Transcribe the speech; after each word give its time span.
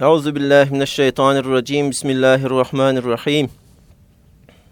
Euzu 0.00 0.34
billahi 0.34 0.70
mineşşeytanirracim. 0.70 1.90
Bismillahirrahmanirrahim. 1.90 3.50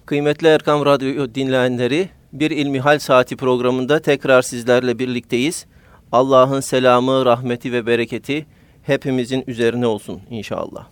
Kıymetli 0.06 0.48
Erkam 0.48 0.86
Radyo 0.86 1.34
dinleyenleri, 1.34 2.08
bir 2.32 2.50
İlmihal 2.50 2.98
Saati 2.98 3.36
programında 3.36 4.02
tekrar 4.02 4.42
sizlerle 4.42 4.98
birlikteyiz. 4.98 5.66
Allah'ın 6.12 6.60
selamı, 6.60 7.24
rahmeti 7.24 7.72
ve 7.72 7.86
bereketi 7.86 8.46
hepimizin 8.82 9.44
üzerine 9.46 9.86
olsun 9.86 10.20
inşallah. 10.30 10.86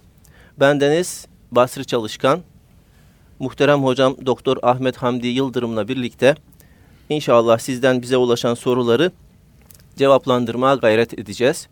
Bendeniz 0.61 1.27
Basri 1.51 1.85
Çalışkan, 1.85 2.41
muhterem 3.39 3.85
hocam 3.85 4.17
Doktor 4.27 4.57
Ahmet 4.62 4.96
Hamdi 4.96 5.27
Yıldırım'la 5.27 5.89
birlikte 5.89 6.35
inşallah 7.09 7.59
sizden 7.59 8.03
bize 8.03 8.17
ulaşan 8.17 8.55
soruları 8.55 9.11
cevaplandırmaya 9.96 10.75
gayret 10.75 11.19
edeceğiz. 11.19 11.69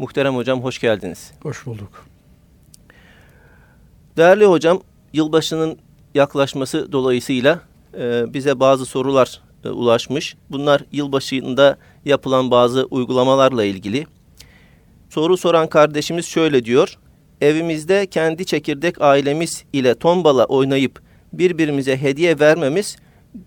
Muhterem 0.00 0.36
hocam 0.36 0.62
hoş 0.62 0.78
geldiniz. 0.78 1.32
Hoş 1.42 1.66
bulduk. 1.66 2.06
Değerli 4.16 4.46
hocam, 4.46 4.80
yılbaşının 5.12 5.78
yaklaşması 6.14 6.92
dolayısıyla 6.92 7.60
e, 7.98 8.34
bize 8.34 8.60
bazı 8.60 8.86
sorular 8.86 9.40
e, 9.64 9.68
ulaşmış. 9.68 10.36
Bunlar 10.50 10.84
yılbaşında 10.92 11.78
yapılan 12.04 12.50
bazı 12.50 12.84
uygulamalarla 12.84 13.64
ilgili. 13.64 14.06
Soru 15.10 15.36
soran 15.36 15.68
kardeşimiz 15.68 16.26
şöyle 16.26 16.64
diyor. 16.64 16.98
Evimizde 17.40 18.06
kendi 18.06 18.46
çekirdek 18.46 19.00
ailemiz 19.00 19.64
ile 19.72 19.94
tombala 19.94 20.44
oynayıp 20.44 21.02
birbirimize 21.32 21.96
hediye 21.96 22.40
vermemiz 22.40 22.96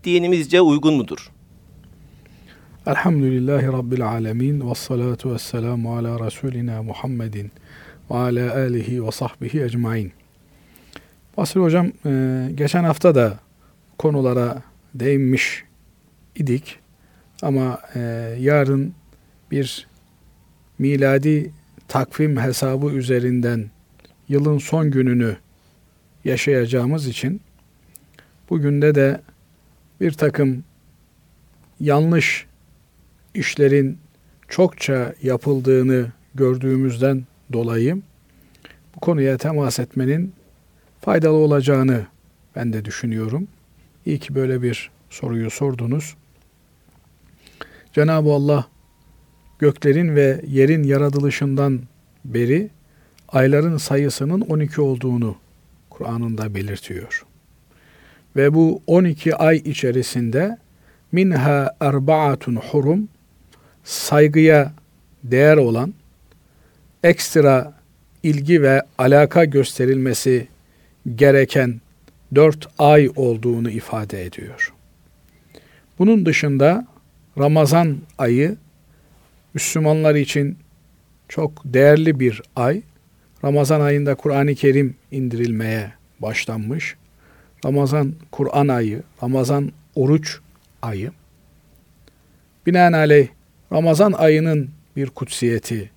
dinimizce 0.03 0.61
uygun 0.61 0.94
mudur? 0.94 1.33
Elhamdülillahi 2.88 3.68
Rabbil 3.68 4.08
alemin 4.08 4.70
ve 4.70 4.76
salatu 4.76 5.34
ve 5.34 5.40
selamu 5.40 5.98
ala 5.98 6.26
Resulina 6.26 6.84
Muhammedin 6.84 7.52
ve 8.12 8.16
ala 8.16 8.56
alihi 8.56 9.06
ve 9.06 9.12
sahbihi 9.12 9.64
ecmain. 9.64 10.12
Basri 11.38 11.59
Hocam 11.59 11.92
e, 12.06 12.50
geçen 12.56 12.84
hafta 12.84 13.16
da 13.16 13.40
konulara 13.98 14.62
değinmiş 14.95 15.64
idik 16.36 16.80
ama 17.42 17.80
e, 17.95 18.00
yarın 18.40 18.94
bir 19.52 19.88
miladi 20.80 21.52
takvim 21.88 22.38
hesabı 22.38 22.88
üzerinden 22.88 23.70
yılın 24.30 24.58
son 24.58 24.92
gününü 24.92 25.38
yaşayacağımız 26.25 27.08
için 27.08 27.42
bugün 28.50 28.81
de 28.81 28.95
de 28.95 29.22
bir 30.02 30.12
takım 30.12 30.64
yanlış 31.80 32.53
işlerin 33.34 33.98
çokça 34.48 35.16
yapıldığını 35.22 36.12
gördüğümüzden 36.36 37.23
dolayı 37.53 38.02
bu 38.95 39.00
konuya 39.00 39.38
temas 39.38 39.80
etmenin 39.80 40.34
faydalı 41.02 41.36
olacağını 41.36 42.06
ben 42.56 42.73
de 42.73 42.86
düşünüyorum. 42.86 43.48
İyi 44.06 44.20
ki 44.20 44.36
böyle 44.36 44.62
bir 44.62 44.92
soruyu 45.09 45.50
sordunuz. 45.50 46.16
Cenab-ı 47.94 48.30
Allah 48.30 48.67
göklerin 49.59 50.16
ve 50.16 50.42
yerin 50.47 50.84
yaratılışından 50.84 51.81
beri 52.25 52.70
ayların 53.30 53.78
sayısının 53.78 54.42
12 54.42 54.81
olduğunu 54.81 55.36
Kur'an'ında 55.90 56.56
belirtiyor. 56.56 57.25
Ve 58.36 58.53
bu 58.53 58.81
12 58.88 59.36
ay 59.36 59.58
içerisinde 59.58 60.58
minha 61.12 61.75
erbaatun 61.80 62.56
hurum 62.56 63.08
saygıya 63.84 64.73
değer 65.23 65.58
olan 65.58 65.94
ekstra 67.03 67.73
ilgi 68.23 68.62
ve 68.62 68.81
alaka 68.98 69.45
gösterilmesi 69.45 70.48
gereken 71.16 71.81
dört 72.36 72.67
ay 72.80 73.09
olduğunu 73.16 73.70
ifade 73.70 74.25
ediyor. 74.25 74.73
Bunun 76.00 76.25
dışında 76.25 76.88
Ramazan 77.38 77.97
ayı 78.18 78.57
Müslümanlar 79.53 80.16
için 80.16 80.57
çok 81.30 81.62
değerli 81.66 82.19
bir 82.19 82.41
ay. 82.56 82.81
Ramazan 83.44 83.81
ayında 83.81 84.16
Kur'an-ı 84.16 84.56
Kerim 84.56 84.96
indirilmeye 85.12 85.94
başlanmış. 86.19 86.96
Ramazan 87.66 88.13
Kur'an 88.31 88.68
ayı, 88.68 89.03
Ramazan 89.24 89.72
oruç 89.96 90.40
ayı. 90.81 91.12
Binaenaleyh 92.66 93.28
Ramazan 93.73 94.11
ayının 94.11 94.69
bir 94.95 95.09
kutsiyeti, 95.09 95.91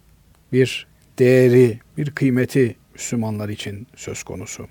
bir 0.53 0.87
değeri, 1.19 1.79
bir 1.97 2.11
kıymeti 2.11 2.77
Müslümanlar 2.95 3.49
için 3.49 3.87
söz 3.97 4.23
konusu. 4.23 4.69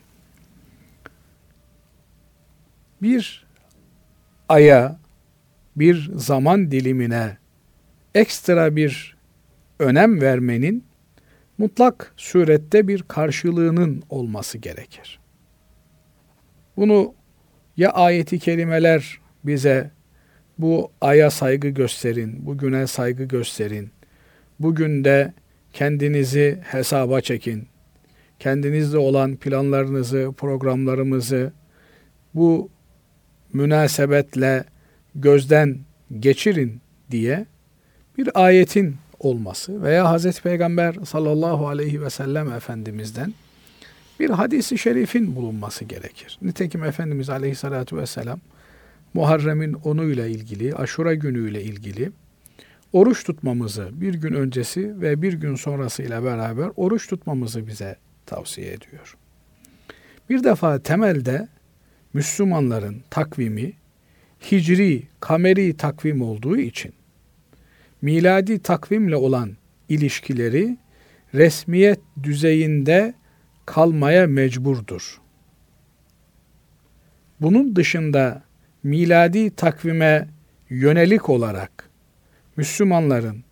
Bir 3.01 3.45
aya, 4.49 4.99
bir 5.75 6.11
zaman 6.15 6.71
dilimine 6.71 7.37
ekstra 8.15 8.75
bir 8.75 9.17
önem 9.79 10.21
vermenin 10.21 10.83
mutlak 11.57 12.13
surette 12.17 12.87
bir 12.87 13.03
karşılığının 13.03 14.03
olması 14.09 14.57
gerekir. 14.57 15.19
Bunu 16.77 17.13
ya 17.77 17.91
ayeti 17.91 18.39
kelimeler 18.39 19.19
bize 19.43 19.91
bu 20.57 20.91
aya 21.01 21.31
saygı 21.31 21.69
gösterin, 21.69 22.45
bugüne 22.45 22.87
saygı 22.87 23.23
gösterin. 23.23 23.89
Bugün 24.59 25.03
de 25.03 25.33
kendinizi 25.73 26.59
hesaba 26.63 27.21
çekin. 27.21 27.67
Kendinizde 28.39 28.97
olan 28.97 29.35
planlarınızı, 29.35 30.33
programlarımızı 30.37 31.53
bu 32.33 32.69
münasebetle 33.53 34.63
gözden 35.15 35.79
geçirin 36.19 36.81
diye 37.11 37.45
bir 38.17 38.29
ayetin 38.45 38.95
olması 39.19 39.83
veya 39.83 40.09
Hazreti 40.09 40.41
Peygamber 40.41 40.95
sallallahu 41.05 41.67
aleyhi 41.67 42.01
ve 42.01 42.09
sellem 42.09 42.51
Efendimiz'den 42.51 43.33
bir 44.19 44.29
hadisi 44.29 44.77
şerifin 44.77 45.35
bulunması 45.35 45.85
gerekir. 45.85 46.39
Nitekim 46.41 46.83
Efendimiz 46.83 47.29
aleyhissalatu 47.29 47.97
vesselam 47.97 48.39
Muharrem'in 49.15 49.73
onuyla 49.73 50.25
ilgili, 50.25 50.75
aşura 50.75 51.13
günüyle 51.13 51.63
ilgili 51.63 52.11
oruç 52.93 53.23
tutmamızı 53.23 53.89
bir 53.93 54.13
gün 54.13 54.33
öncesi 54.33 55.01
ve 55.01 55.21
bir 55.21 55.33
gün 55.33 55.55
sonrası 55.55 56.03
ile 56.03 56.23
beraber 56.23 56.71
oruç 56.75 57.07
tutmamızı 57.07 57.67
bize 57.67 57.95
tavsiye 58.25 58.67
ediyor. 58.67 59.17
Bir 60.29 60.43
defa 60.43 60.79
temelde 60.79 61.47
Müslümanların 62.13 63.03
takvimi 63.09 63.73
hicri, 64.51 65.03
kameri 65.19 65.77
takvim 65.77 66.21
olduğu 66.21 66.57
için 66.57 66.93
miladi 68.01 68.59
takvimle 68.59 69.15
olan 69.15 69.57
ilişkileri 69.89 70.77
resmiyet 71.33 71.99
düzeyinde 72.23 73.13
kalmaya 73.65 74.27
mecburdur. 74.27 75.21
Bunun 77.41 77.75
dışında 77.75 78.44
miladi 78.85 79.55
takvime 79.55 80.27
yönelik 80.69 81.29
olarak 81.29 81.89
Müslümanların 82.57 83.43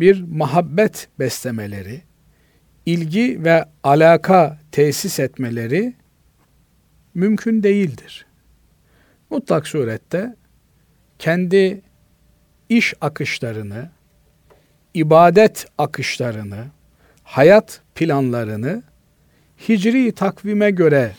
bir 0.00 0.22
muhabbet 0.22 1.08
beslemeleri, 1.18 2.02
ilgi 2.86 3.44
ve 3.44 3.64
alaka 3.82 4.58
tesis 4.72 5.20
etmeleri 5.20 5.94
mümkün 7.14 7.62
değildir. 7.62 8.26
Mutlak 9.30 9.68
surette 9.68 10.36
kendi 11.18 11.82
iş 12.68 12.94
akışlarını, 13.00 13.90
ibadet 14.94 15.66
akışlarını, 15.78 16.66
hayat 17.22 17.82
planlarını 17.94 18.82
hicri 19.68 20.12
takvime 20.12 20.70
göre 20.70 21.12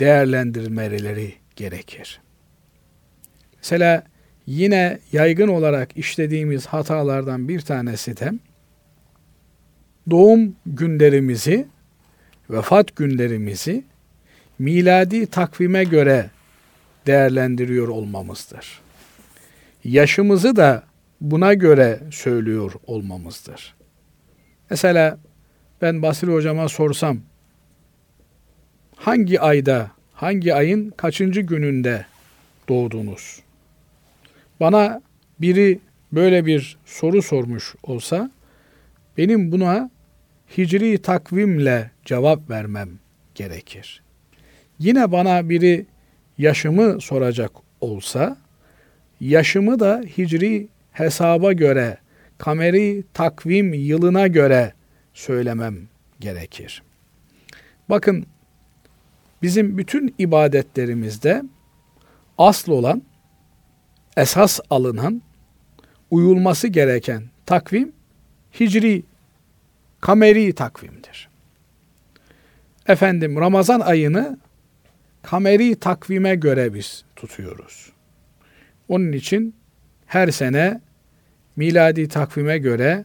değerlendirmeleri 0.00 1.34
gerekir. 1.56 2.23
Mesela 3.64 4.02
yine 4.46 4.98
yaygın 5.12 5.48
olarak 5.48 5.96
işlediğimiz 5.96 6.66
hatalardan 6.66 7.48
bir 7.48 7.60
tanesi 7.60 8.16
de 8.16 8.32
doğum 10.10 10.56
günlerimizi, 10.66 11.66
vefat 12.50 12.96
günlerimizi 12.96 13.84
miladi 14.58 15.26
takvime 15.26 15.84
göre 15.84 16.30
değerlendiriyor 17.06 17.88
olmamızdır. 17.88 18.80
Yaşımızı 19.84 20.56
da 20.56 20.82
buna 21.20 21.54
göre 21.54 22.00
söylüyor 22.10 22.72
olmamızdır. 22.86 23.74
Mesela 24.70 25.18
ben 25.82 26.02
Basri 26.02 26.32
hocama 26.32 26.68
sorsam 26.68 27.18
hangi 28.96 29.40
ayda, 29.40 29.90
hangi 30.12 30.54
ayın 30.54 30.90
kaçıncı 30.90 31.40
gününde 31.40 32.06
doğdunuz? 32.68 33.43
Bana 34.60 35.02
biri 35.40 35.80
böyle 36.12 36.46
bir 36.46 36.76
soru 36.84 37.22
sormuş 37.22 37.74
olsa 37.82 38.30
benim 39.18 39.52
buna 39.52 39.90
hicri 40.58 40.98
takvimle 40.98 41.90
cevap 42.04 42.50
vermem 42.50 42.88
gerekir. 43.34 44.02
Yine 44.78 45.12
bana 45.12 45.48
biri 45.48 45.86
yaşımı 46.38 47.00
soracak 47.00 47.50
olsa, 47.80 48.36
yaşımı 49.20 49.80
da 49.80 50.02
hicri 50.18 50.68
hesaba 50.92 51.52
göre, 51.52 51.98
kameri 52.38 53.04
takvim 53.14 53.74
yılına 53.74 54.26
göre 54.26 54.72
söylemem 55.14 55.78
gerekir. 56.20 56.82
Bakın 57.88 58.26
bizim 59.42 59.78
bütün 59.78 60.14
ibadetlerimizde 60.18 61.42
asıl 62.38 62.72
olan, 62.72 63.02
esas 64.16 64.60
alınan, 64.70 65.22
uyulması 66.10 66.68
gereken 66.68 67.22
takvim 67.46 67.92
hicri, 68.60 69.02
kameri 70.00 70.54
takvimdir. 70.54 71.28
Efendim 72.86 73.36
Ramazan 73.36 73.80
ayını 73.80 74.38
kameri 75.22 75.76
takvime 75.76 76.34
göre 76.34 76.74
biz 76.74 77.04
tutuyoruz. 77.16 77.92
Onun 78.88 79.12
için 79.12 79.54
her 80.06 80.30
sene 80.30 80.80
miladi 81.56 82.08
takvime 82.08 82.58
göre 82.58 83.04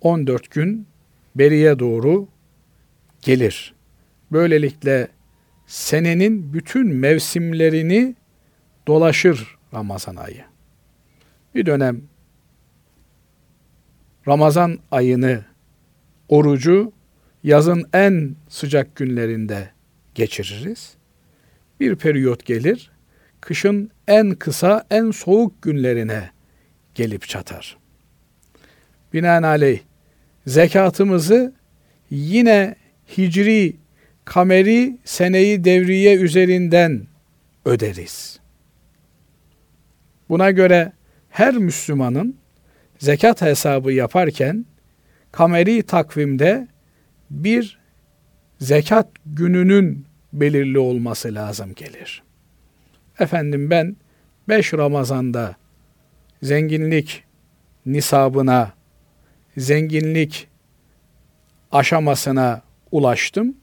14 0.00 0.50
gün 0.50 0.86
beriye 1.34 1.78
doğru 1.78 2.28
gelir. 3.22 3.74
Böylelikle 4.32 5.08
senenin 5.66 6.52
bütün 6.52 6.94
mevsimlerini 6.94 8.14
dolaşır 8.86 9.59
Ramazan 9.74 10.16
ayı. 10.16 10.44
Bir 11.54 11.66
dönem 11.66 12.02
Ramazan 14.28 14.78
ayını 14.90 15.44
orucu 16.28 16.92
yazın 17.42 17.84
en 17.92 18.36
sıcak 18.48 18.96
günlerinde 18.96 19.70
geçiririz. 20.14 20.94
Bir 21.80 21.96
periyot 21.96 22.44
gelir, 22.44 22.90
kışın 23.40 23.90
en 24.08 24.34
kısa, 24.34 24.86
en 24.90 25.10
soğuk 25.10 25.62
günlerine 25.62 26.30
gelip 26.94 27.28
çatar. 27.28 27.76
Binaenaleyh 29.12 29.80
zekatımızı 30.46 31.52
yine 32.10 32.76
hicri, 33.18 33.76
kameri 34.24 34.98
seneyi 35.04 35.64
devriye 35.64 36.16
üzerinden 36.16 37.06
öderiz. 37.64 38.39
Buna 40.30 40.50
göre 40.50 40.92
her 41.28 41.54
Müslümanın 41.54 42.36
zekat 42.98 43.42
hesabı 43.42 43.92
yaparken 43.92 44.66
kameri 45.32 45.82
takvimde 45.82 46.68
bir 47.30 47.78
zekat 48.60 49.08
gününün 49.26 50.06
belirli 50.32 50.78
olması 50.78 51.34
lazım 51.34 51.74
gelir. 51.74 52.22
Efendim 53.18 53.70
ben 53.70 53.96
5 54.48 54.74
Ramazan'da 54.74 55.56
zenginlik 56.42 57.24
nisabına, 57.86 58.72
zenginlik 59.56 60.48
aşamasına 61.72 62.62
ulaştım. 62.92 63.56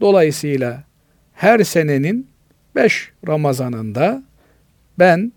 Dolayısıyla 0.00 0.84
her 1.32 1.64
senenin 1.64 2.30
5 2.74 3.12
Ramazanında 3.28 4.22
ben 4.98 5.32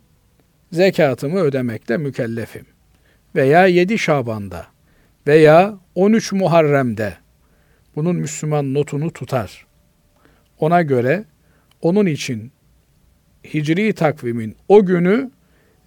zekatımı 0.72 1.40
ödemekle 1.40 1.98
mükellefim. 1.98 2.66
Veya 3.36 3.68
7 3.68 4.00
Şaban'da 4.00 4.66
veya 5.28 5.78
13 5.96 6.32
Muharrem'de 6.32 7.14
bunun 7.96 8.16
Müslüman 8.16 8.74
notunu 8.74 9.14
tutar. 9.14 9.66
Ona 10.60 10.82
göre 10.82 11.26
onun 11.82 12.06
için 12.06 12.52
hicri 13.54 13.94
takvimin 13.94 14.56
o 14.68 14.86
günü 14.86 15.32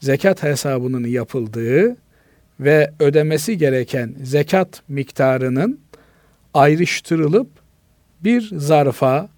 zekat 0.00 0.42
hesabının 0.42 1.06
yapıldığı 1.06 1.96
ve 2.60 2.92
ödemesi 3.00 3.58
gereken 3.58 4.14
zekat 4.22 4.82
miktarının 4.88 5.80
ayrıştırılıp 6.54 7.48
bir 8.20 8.50
zarfa 8.52 9.28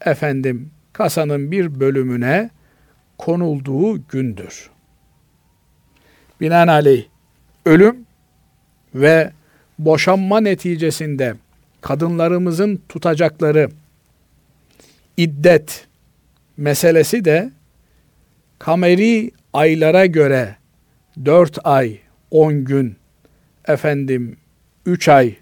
efendim 0.00 0.70
kasanın 0.92 1.50
bir 1.50 1.80
bölümüne 1.80 2.50
konulduğu 3.18 4.08
gündür. 4.08 4.70
Binaenaleyh 6.42 7.04
ölüm 7.66 8.06
ve 8.94 9.32
boşanma 9.78 10.40
neticesinde 10.40 11.34
kadınlarımızın 11.80 12.82
tutacakları 12.88 13.68
iddet 15.16 15.86
meselesi 16.56 17.24
de 17.24 17.52
kameri 18.58 19.30
aylara 19.52 20.06
göre 20.06 20.56
4 21.24 21.58
ay, 21.64 21.98
10 22.30 22.64
gün, 22.64 22.96
efendim 23.68 24.36
3 24.86 25.08
ay 25.08 25.36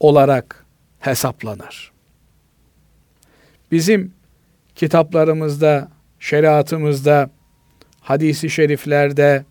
olarak 0.00 0.64
hesaplanır. 1.00 1.92
Bizim 3.72 4.12
kitaplarımızda, 4.74 5.88
şeriatımızda, 6.20 7.30
hadisi 8.00 8.50
şeriflerde 8.50 9.44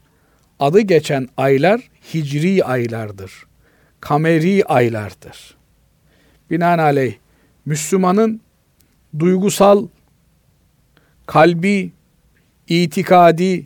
adı 0.59 0.79
geçen 0.81 1.27
aylar 1.37 1.89
hicri 2.13 2.63
aylardır. 2.63 3.45
Kameri 3.99 4.65
aylardır. 4.65 5.57
Binaenaleyh 6.51 7.15
Müslümanın 7.65 8.41
duygusal, 9.19 9.87
kalbi, 11.25 11.91
itikadi, 12.67 13.65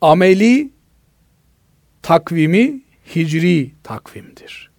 ameli 0.00 0.70
takvimi 2.02 2.82
hicri 3.14 3.72
takvimdir. 3.82 4.70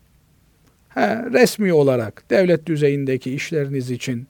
He, 0.90 1.24
resmi 1.34 1.74
olarak 1.74 2.24
devlet 2.30 2.66
düzeyindeki 2.66 3.34
işleriniz 3.34 3.92
için 3.92 4.28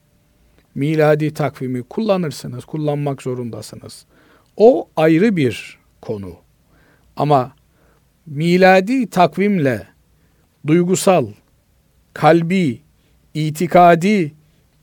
miladi 0.76 1.34
takvimi 1.34 1.84
kullanırsınız, 1.84 2.66
kullanmak 2.66 3.22
zorundasınız. 3.22 4.06
O 4.58 4.90
ayrı 4.96 5.36
bir 5.36 5.78
konu. 6.02 6.36
Ama 7.22 7.52
miladi 8.26 9.10
takvimle 9.10 9.88
duygusal, 10.68 11.28
kalbi, 12.14 12.82
itikadi 13.34 14.34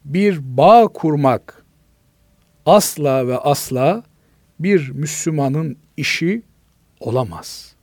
bir 0.04 0.38
bağ 0.56 0.88
kurmak 0.88 1.64
asla 2.66 3.28
ve 3.28 3.38
asla 3.38 4.02
bir 4.60 4.90
Müslümanın 4.90 5.76
işi 5.96 6.42
olamaz. 7.00 7.74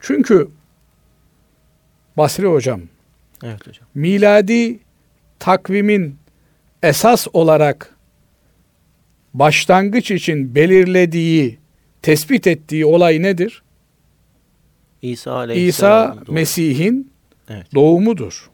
Çünkü 0.00 0.48
Basri 2.16 2.46
hocam, 2.46 2.80
evet 3.42 3.66
hocam. 3.66 3.88
miladi 3.94 4.78
takvimin 5.38 6.18
esas 6.82 7.26
olarak 7.32 7.96
başlangıç 9.34 10.10
için 10.10 10.54
belirlediği, 10.54 11.58
tespit 12.02 12.46
ettiği 12.46 12.86
olay 12.86 13.22
nedir? 13.22 13.62
İsa 15.12 15.32
Aleyhisselam. 15.32 16.12
İsa 16.12 16.32
Mesih'in 16.32 17.12
evet. 17.48 17.74
doğumudur. 17.74 18.50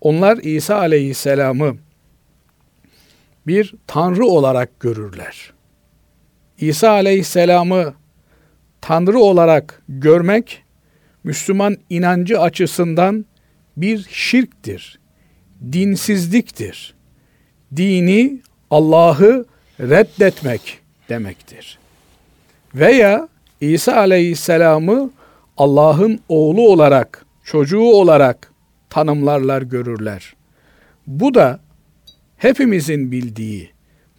Onlar 0.00 0.36
İsa 0.36 0.76
Aleyhisselam'ı 0.76 1.76
bir 3.46 3.74
tanrı 3.86 4.26
olarak 4.26 4.80
görürler. 4.80 5.52
İsa 6.58 6.90
Aleyhisselam'ı 6.90 7.94
tanrı 8.80 9.18
olarak 9.18 9.82
görmek 9.88 10.62
Müslüman 11.24 11.76
inancı 11.90 12.40
açısından 12.40 13.24
bir 13.76 14.06
şirktir. 14.10 15.00
Dinsizliktir. 15.72 16.94
Dini 17.76 18.40
Allah'ı 18.70 19.46
reddetmek 19.80 20.78
demektir. 21.08 21.78
Veya 22.74 23.28
İsa 23.60 23.96
Aleyhisselam'ı 23.96 25.10
Allah'ın 25.60 26.20
oğlu 26.28 26.68
olarak, 26.68 27.26
çocuğu 27.44 27.82
olarak 27.82 28.52
tanımlarlar, 28.90 29.62
görürler. 29.62 30.34
Bu 31.06 31.34
da 31.34 31.60
hepimizin 32.36 33.12
bildiği, 33.12 33.70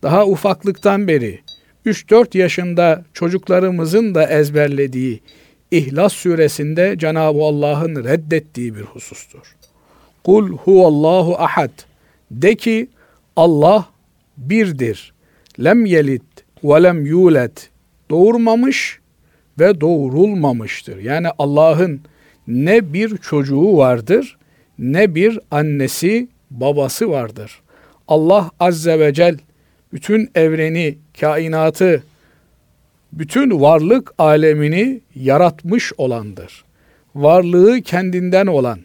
daha 0.03 0.25
ufaklıktan 0.25 1.07
beri 1.07 1.39
3-4 1.85 2.37
yaşında 2.37 3.05
çocuklarımızın 3.13 4.15
da 4.15 4.29
ezberlediği 4.29 5.21
İhlas 5.71 6.13
suresinde 6.13 6.95
Cenab-ı 6.97 7.43
Allah'ın 7.43 8.03
reddettiği 8.03 8.75
bir 8.75 8.81
husustur. 8.81 9.55
Kul 10.23 10.57
huvallahu 10.57 11.35
ahad. 11.35 11.71
De 12.31 12.55
ki 12.55 12.87
Allah 13.35 13.85
birdir. 14.37 15.13
Lem 15.63 15.85
yelit 15.85 16.23
ve 16.63 16.83
lem 16.83 17.05
yulet. 17.05 17.69
Doğurmamış 18.09 19.00
ve 19.59 19.81
doğurulmamıştır. 19.81 20.97
Yani 20.97 21.27
Allah'ın 21.37 22.01
ne 22.47 22.93
bir 22.93 23.17
çocuğu 23.17 23.77
vardır 23.77 24.37
ne 24.81 25.15
bir 25.15 25.39
annesi 25.51 26.27
babası 26.51 27.09
vardır. 27.09 27.61
Allah 28.07 28.51
Azze 28.59 28.99
ve 28.99 29.13
Celle 29.13 29.37
bütün 29.93 30.29
evreni, 30.35 30.97
kainatı, 31.19 32.03
bütün 33.13 33.61
varlık 33.61 34.13
alemini 34.17 35.01
yaratmış 35.15 35.93
olandır. 35.97 36.63
Varlığı 37.15 37.81
kendinden 37.81 38.47
olan, 38.47 38.79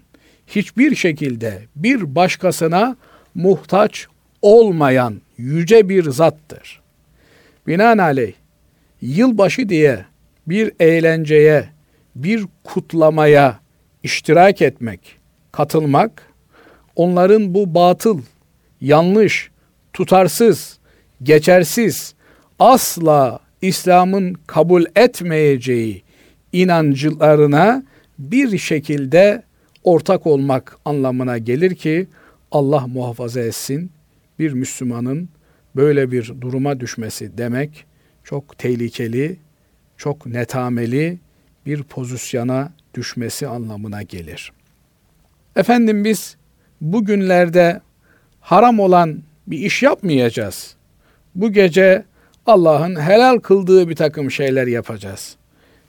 hiçbir 0.47 0.95
şekilde 0.95 1.63
bir 1.77 2.15
başkasına 2.15 2.97
muhtaç 3.35 4.07
olmayan 4.43 5.21
yüce 5.39 5.89
bir 5.89 6.11
zattır. 6.11 6.81
Binaenaleyh 7.67 8.33
yılbaşı 9.03 9.69
diye 9.69 10.05
bir 10.47 10.73
eğlenceye, 10.81 11.69
bir 12.17 12.45
kutlamaya 12.65 13.61
iştirak 14.03 14.63
etmek, 14.63 15.19
katılmak, 15.53 16.23
onların 16.97 17.55
bu 17.55 17.75
batıl, 17.75 18.21
yanlış, 18.81 19.51
tutarsız, 19.93 20.79
geçersiz, 21.23 22.15
asla 22.59 23.41
İslam'ın 23.63 24.35
kabul 24.47 24.85
etmeyeceği 24.97 26.03
inancılarına 26.53 27.83
bir 28.19 28.59
şekilde 28.59 29.43
ortak 29.85 30.27
olmak 30.27 30.79
anlamına 30.85 31.39
gelir 31.39 31.75
ki 31.75 32.07
Allah 32.51 32.87
muhafaza 32.87 33.41
etsin 33.41 33.91
bir 34.39 34.53
Müslümanın 34.53 35.29
böyle 35.77 36.13
bir 36.13 36.33
duruma 36.41 36.81
düşmesi 36.81 37.39
demek 37.39 37.85
çok 38.25 38.59
tehlikeli, 38.59 39.37
çok 39.97 40.27
netameli 40.27 41.19
bir 41.67 41.83
pozisyona 41.83 42.73
düşmesi 42.95 43.49
anlamına 43.49 44.03
gelir. 44.03 44.53
Efendim 45.57 46.05
biz 46.05 46.37
bugünlerde 46.81 47.81
haram 48.41 48.81
olan 48.81 49.23
bir 49.47 49.59
iş 49.59 49.83
yapmayacağız. 49.83 50.77
Bu 51.35 51.53
gece 51.53 52.05
Allah'ın 52.47 53.01
helal 53.01 53.39
kıldığı 53.39 53.89
bir 53.89 53.97
takım 53.97 54.31
şeyler 54.31 54.67
yapacağız. 54.67 55.37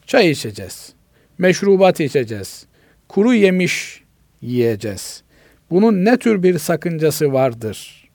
Çay 0.05 0.31
içeceğiz, 0.31 0.93
meşrubat 1.37 1.99
içeceğiz, 1.99 2.65
kuru 3.07 3.33
yemiş 3.33 4.03
yiyeceğiz. 4.41 5.23
Bunun 5.71 6.05
ne 6.05 6.17
tür 6.17 6.43
bir 6.43 6.59
sakıncası 6.59 7.33
vardır 7.33 8.07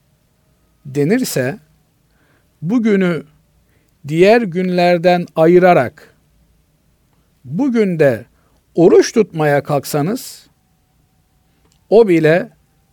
denirse 0.85 1.59
bugünü 2.61 3.23
diğer 4.07 4.41
günlerden 4.41 5.25
ayırarak 5.35 6.15
bugün 7.45 7.99
de 7.99 8.25
oruç 8.75 9.13
tutmaya 9.13 9.63
kalksanız 9.63 10.47
o 11.89 12.07
bile 12.07 12.49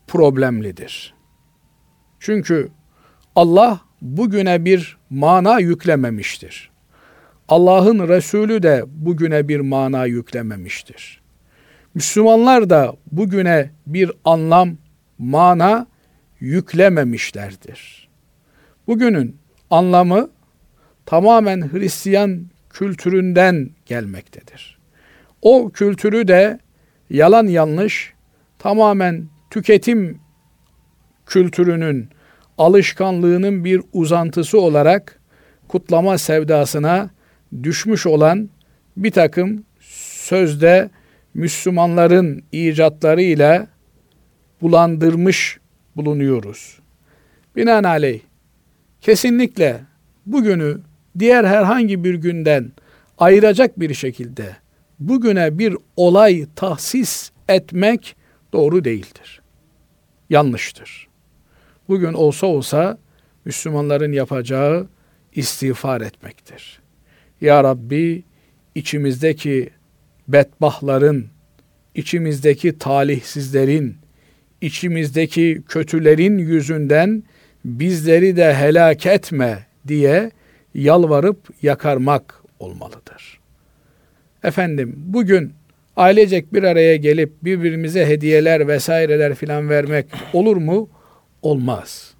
problemlidir. 0.07 1.14
Çünkü 2.21 2.69
Allah 3.37 3.81
bugüne 4.02 4.64
bir 4.64 4.99
mana 5.11 5.59
yüklememiştir. 5.59 6.71
Allah'ın 7.49 8.09
Resulü 8.09 8.62
de 8.62 8.85
bugüne 8.87 9.49
bir 9.49 9.61
mana 9.61 10.05
yüklememiştir. 10.05 11.21
Müslümanlar 11.95 12.71
da 12.71 12.97
bugüne 13.12 13.71
bir 13.87 14.12
anlam, 14.25 14.76
mana 15.19 15.87
yüklememişlerdir. 16.40 18.09
Bugünün 18.87 19.37
anlamı 19.71 20.31
tamamen 21.11 21.73
Hristiyan 21.73 22.47
kültüründen 22.71 23.71
gelmektedir. 23.87 24.79
O 25.43 25.71
kültürü 25.71 26.29
de 26.29 26.59
yalan 27.11 27.47
yanlış 27.47 28.12
tamamen 28.59 29.29
tüketim 29.50 30.21
kültürünün 31.26 32.09
alışkanlığının 32.59 33.64
bir 33.64 33.83
uzantısı 33.93 34.61
olarak 34.61 35.21
kutlama 35.69 36.19
sevdasına 36.19 37.11
düşmüş 37.62 38.07
olan 38.07 38.50
bir 38.97 39.11
takım 39.11 39.64
sözde 40.21 40.90
Müslümanların 41.35 42.43
icatlarıyla 42.52 43.67
bulandırmış 44.62 45.59
bulunuyoruz. 45.97 46.79
Binaenaleyh 47.57 48.21
kesinlikle 49.00 49.81
bugünü 50.26 50.81
diğer 51.19 51.45
herhangi 51.45 52.05
bir 52.05 52.14
günden 52.14 52.73
ayıracak 53.19 53.81
bir 53.81 53.95
şekilde 53.95 54.57
bugüne 55.00 55.59
bir 55.59 55.76
olay 55.97 56.47
tahsis 56.57 57.31
etmek 57.49 58.17
doğru 58.52 58.85
değildir. 58.85 59.43
Yanlıştır. 60.31 61.09
Bugün 61.88 62.12
olsa 62.12 62.47
olsa 62.47 62.99
Müslümanların 63.45 64.12
yapacağı 64.12 64.88
istiğfar 65.35 66.00
etmektir. 66.00 66.81
Ya 67.40 67.64
Rabbi 67.64 68.25
içimizdeki 68.75 69.71
bedbahların, 70.29 71.26
içimizdeki 71.95 72.79
talihsizlerin, 72.79 73.97
içimizdeki 74.61 75.62
kötülerin 75.69 76.38
yüzünden 76.38 77.23
bizleri 77.64 78.37
de 78.37 78.55
helak 78.55 79.07
etme 79.07 79.67
diye 79.88 80.31
yalvarıp 80.75 81.39
yakarmak 81.62 82.43
olmalıdır. 82.59 83.41
Efendim 84.43 84.95
bugün 84.97 85.53
ailecek 85.97 86.55
bir 86.55 86.62
araya 86.62 86.97
gelip 86.97 87.33
birbirimize 87.45 88.07
hediyeler 88.07 88.69
vesaireler 88.69 89.35
filan 89.35 89.69
vermek 89.69 90.07
olur 90.33 90.57
mu? 90.57 90.89
Olmaz. 91.43 92.15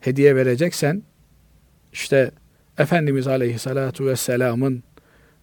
Hediye 0.00 0.36
vereceksen 0.36 1.02
işte 1.92 2.30
Efendimiz 2.78 3.26
Aleyhissalatu 3.26 4.06
Vesselam'ın 4.06 4.82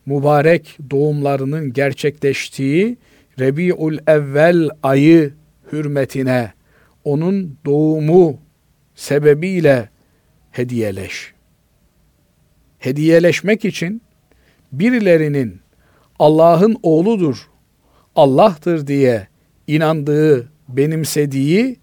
mübarek 0.05 0.77
doğumlarının 0.91 1.73
gerçekleştiği 1.73 2.97
Rebiul 3.39 3.97
Evvel 4.07 4.69
ayı 4.83 5.33
hürmetine 5.71 6.53
onun 7.03 7.57
doğumu 7.65 8.39
sebebiyle 8.95 9.89
hediyeleş. 10.51 11.33
Hediyeleşmek 12.79 13.65
için 13.65 14.01
birilerinin 14.71 15.61
Allah'ın 16.19 16.77
oğludur, 16.83 17.49
Allah'tır 18.15 18.87
diye 18.87 19.27
inandığı, 19.67 20.51
benimsediği 20.69 21.79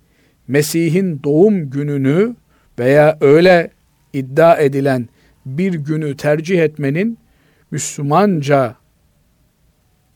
Mesih'in 0.49 1.23
doğum 1.25 1.71
gününü 1.71 2.37
veya 2.79 3.19
öyle 3.21 3.71
iddia 4.13 4.57
edilen 4.57 5.09
bir 5.47 5.75
günü 5.75 6.17
tercih 6.17 6.63
etmenin 6.63 7.19
Müslümanca 7.71 8.77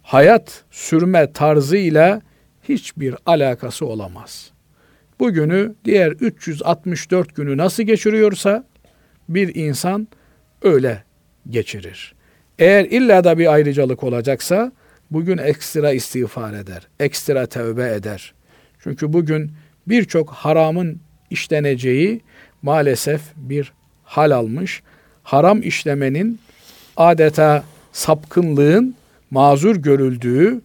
hayat 0.02 0.64
sürme 0.70 1.32
tarzıyla 1.32 2.22
hiçbir 2.68 3.14
alakası 3.26 3.86
olamaz. 3.86 4.50
Bugünü 5.20 5.74
diğer 5.84 6.10
364 6.10 7.36
günü 7.36 7.56
nasıl 7.56 7.82
geçiriyorsa 7.82 8.64
bir 9.28 9.54
insan 9.54 10.08
öyle 10.62 11.02
geçirir. 11.50 12.14
Eğer 12.58 12.84
illa 12.84 13.24
da 13.24 13.38
bir 13.38 13.52
ayrıcalık 13.52 14.04
olacaksa 14.04 14.72
bugün 15.10 15.38
ekstra 15.38 15.92
istiğfar 15.92 16.54
eder, 16.54 16.88
ekstra 17.00 17.46
tövbe 17.46 17.94
eder. 17.94 18.34
Çünkü 18.78 19.12
bugün 19.12 19.52
birçok 19.86 20.30
haramın 20.30 21.00
işleneceği 21.30 22.20
maalesef 22.62 23.20
bir 23.36 23.72
hal 24.04 24.30
almış. 24.30 24.82
Haram 25.22 25.62
işlemenin 25.62 26.40
adeta 26.96 27.64
sapkınlığın 27.92 28.94
mazur 29.30 29.76
görüldüğü, 29.76 30.60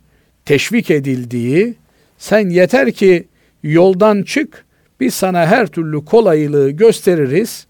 teşvik 0.46 0.92
edildiği, 0.92 1.75
sen 2.18 2.50
yeter 2.50 2.92
ki 2.92 3.28
yoldan 3.64 4.24
çık, 4.24 4.66
biz 5.00 5.14
sana 5.14 5.46
her 5.46 5.68
türlü 5.68 6.06
kolaylığı 6.06 6.70
gösteririz 6.70 7.68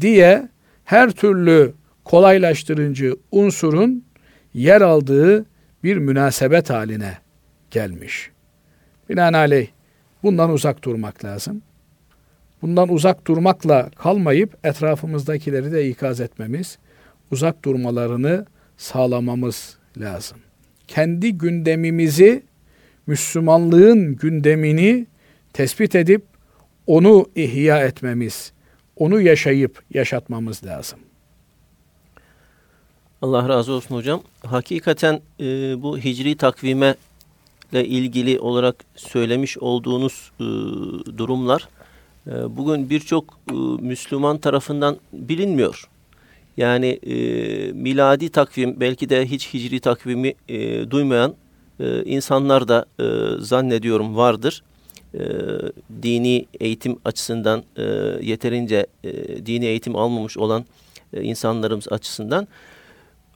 diye 0.00 0.48
her 0.84 1.10
türlü 1.10 1.74
kolaylaştırıcı 2.04 3.16
unsurun 3.30 4.04
yer 4.54 4.80
aldığı 4.80 5.46
bir 5.84 5.96
münasebet 5.96 6.70
haline 6.70 7.18
gelmiş. 7.70 8.30
Binaenaleyh 9.08 9.68
bundan 10.22 10.50
uzak 10.50 10.84
durmak 10.84 11.24
lazım. 11.24 11.62
Bundan 12.62 12.88
uzak 12.88 13.26
durmakla 13.26 13.90
kalmayıp 13.90 14.58
etrafımızdakileri 14.64 15.72
de 15.72 15.88
ikaz 15.88 16.20
etmemiz, 16.20 16.78
uzak 17.30 17.64
durmalarını 17.64 18.46
sağlamamız 18.76 19.76
lazım. 19.96 20.38
Kendi 20.88 21.38
gündemimizi, 21.38 22.42
Müslümanlığın 23.06 24.16
gündemini 24.16 25.06
tespit 25.52 25.94
edip 25.94 26.24
onu 26.86 27.26
ihya 27.34 27.84
etmemiz, 27.84 28.52
onu 28.96 29.20
yaşayıp 29.20 29.82
yaşatmamız 29.94 30.64
lazım. 30.64 30.98
Allah 33.22 33.48
razı 33.48 33.72
olsun 33.72 33.94
hocam. 33.94 34.22
Hakikaten 34.46 35.20
e, 35.40 35.44
bu 35.82 35.98
hicri 35.98 36.36
takvime 36.36 36.94
ile 37.72 37.86
ilgili 37.86 38.40
olarak 38.40 38.84
söylemiş 38.96 39.58
olduğunuz 39.58 40.32
e, 40.40 40.44
durumlar 41.18 41.68
e, 42.26 42.56
bugün 42.56 42.90
birçok 42.90 43.38
e, 43.50 43.54
Müslüman 43.80 44.38
tarafından 44.38 44.96
bilinmiyor. 45.12 45.88
Yani 46.56 46.86
e, 46.86 47.16
miladi 47.72 48.28
takvim 48.28 48.80
belki 48.80 49.08
de 49.08 49.26
hiç 49.26 49.54
hicri 49.54 49.80
takvimi 49.80 50.34
e, 50.48 50.90
duymayan 50.90 51.34
e, 51.80 52.04
insanlar 52.04 52.68
da 52.68 52.86
e, 53.00 53.04
zannediyorum 53.42 54.16
vardır. 54.16 54.62
E, 55.14 55.20
dini 56.02 56.46
eğitim 56.60 56.98
açısından 57.04 57.64
e, 57.76 57.82
yeterince 58.22 58.86
e, 59.04 59.12
dini 59.46 59.64
eğitim 59.64 59.96
almamış 59.96 60.38
olan 60.38 60.64
e, 61.12 61.22
insanlarımız 61.22 61.92
açısından. 61.92 62.48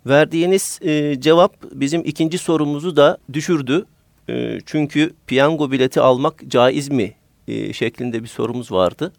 Verdiğiniz 0.06 0.78
e, 0.82 1.20
cevap 1.20 1.56
bizim 1.72 2.02
ikinci 2.04 2.38
sorumuzu 2.38 2.96
da 2.96 3.18
düşürdü. 3.32 3.86
E, 4.28 4.58
çünkü 4.66 5.12
piyango 5.26 5.70
bileti 5.70 6.00
almak 6.00 6.42
caiz 6.48 6.88
mi 6.88 7.14
e, 7.48 7.72
şeklinde 7.72 8.22
bir 8.22 8.28
sorumuz 8.28 8.72
vardı. 8.72 9.12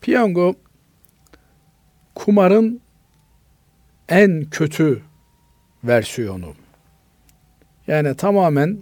Piyango 0.00 0.54
kumarın 2.14 2.80
en 4.08 4.44
kötü 4.50 5.02
versiyonu. 5.84 6.54
Yani 7.86 8.16
tamamen 8.16 8.78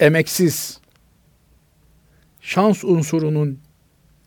emeksiz 0.00 0.80
şans 2.40 2.84
unsurunun, 2.84 3.60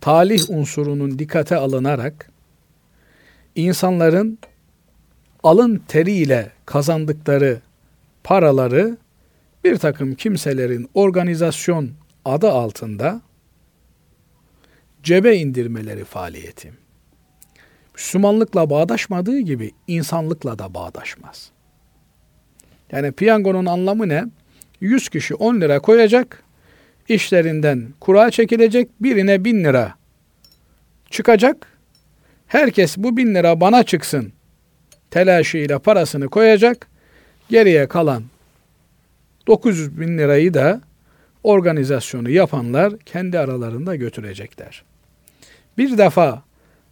talih 0.02 0.50
unsurunun 0.50 1.20
dikkate 1.20 1.56
alınarak 1.56 2.32
insanların 3.56 4.40
alın 5.44 5.84
teriyle 5.88 6.52
kazandıkları 6.66 7.62
paraları 8.24 8.98
bir 9.64 9.78
takım 9.78 10.16
kimselerin 10.16 10.90
organizasyon 10.94 11.92
adı 12.26 12.50
altında 12.50 13.22
cebe 15.04 15.36
indirmeleri 15.36 16.04
faaliyeti. 16.06 16.74
Müslümanlıkla 17.96 18.70
bağdaşmadığı 18.70 19.40
gibi 19.40 19.72
insanlıkla 19.88 20.60
da 20.60 20.74
bağdaşmaz. 20.74 21.52
Yani 22.92 23.12
piyangonun 23.12 23.66
anlamı 23.66 24.10
ne? 24.10 24.26
100 24.82 25.10
kişi 25.10 25.36
10 25.36 25.62
lira 25.62 25.80
koyacak, 25.80 26.44
işlerinden 27.10 27.88
kura 28.00 28.32
çekilecek, 28.32 28.90
birine 29.00 29.46
1000 29.46 29.64
lira 29.64 29.96
çıkacak. 31.10 31.68
Herkes 32.48 32.98
bu 32.98 33.18
1000 33.18 33.36
lira 33.36 33.62
bana 33.62 33.84
çıksın 33.84 34.34
telaşıyla 35.12 35.80
parasını 35.80 36.30
koyacak. 36.30 36.88
Geriye 37.50 37.88
kalan 37.88 38.24
900 39.48 40.00
bin 40.00 40.18
lirayı 40.18 40.54
da 40.54 40.82
organizasyonu 41.44 42.30
yapanlar 42.30 42.94
kendi 43.00 43.40
aralarında 43.40 43.96
götürecekler. 43.96 44.84
Bir 45.78 45.98
defa 45.98 46.44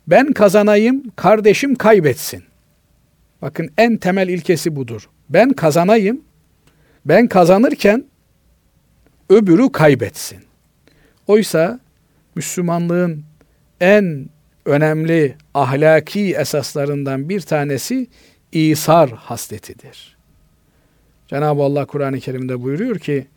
ben 0.08 0.34
kazanayım, 0.34 1.04
kardeşim 1.16 1.76
kaybetsin. 1.76 2.44
Bakın 3.42 3.70
en 3.78 3.98
temel 3.98 4.28
ilkesi 4.28 4.76
budur. 4.76 5.10
Ben 5.30 5.54
kazanayım, 5.54 6.22
ben 7.08 7.28
kazanırken 7.28 8.06
öbürü 9.30 9.72
kaybetsin. 9.72 10.40
Oysa 11.28 11.80
Müslümanlığın 12.36 13.24
en 13.82 14.30
önemli 14.66 15.36
ahlaki 15.54 16.36
esaslarından 16.36 17.30
bir 17.30 17.42
tanesi 17.42 18.08
İsar 18.52 19.10
hasletidir. 19.10 20.18
Cenab-ı 21.28 21.62
Allah 21.62 21.86
Kur'an-ı 21.86 22.20
Kerim'de 22.20 22.62
buyuruyor 22.62 23.00
ki 23.00 23.28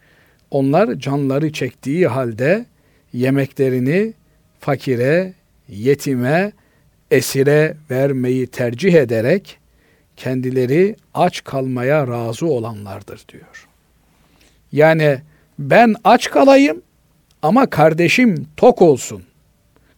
onlar 0.50 0.94
canları 0.94 1.52
çektiği 1.52 2.06
halde 2.06 2.66
yemeklerini 3.12 4.14
fakire, 4.60 5.34
yetime, 5.68 6.52
esire 7.10 7.76
vermeyi 7.90 8.46
tercih 8.46 8.94
ederek 8.94 9.58
kendileri 10.20 10.96
aç 11.14 11.44
kalmaya 11.44 12.08
razı 12.08 12.46
olanlardır 12.46 13.20
diyor. 13.32 13.68
Yani 14.72 15.18
ben 15.58 15.94
aç 16.04 16.30
kalayım 16.30 16.82
ama 17.42 17.70
kardeşim 17.70 18.46
tok 18.56 18.82
olsun. 18.82 19.22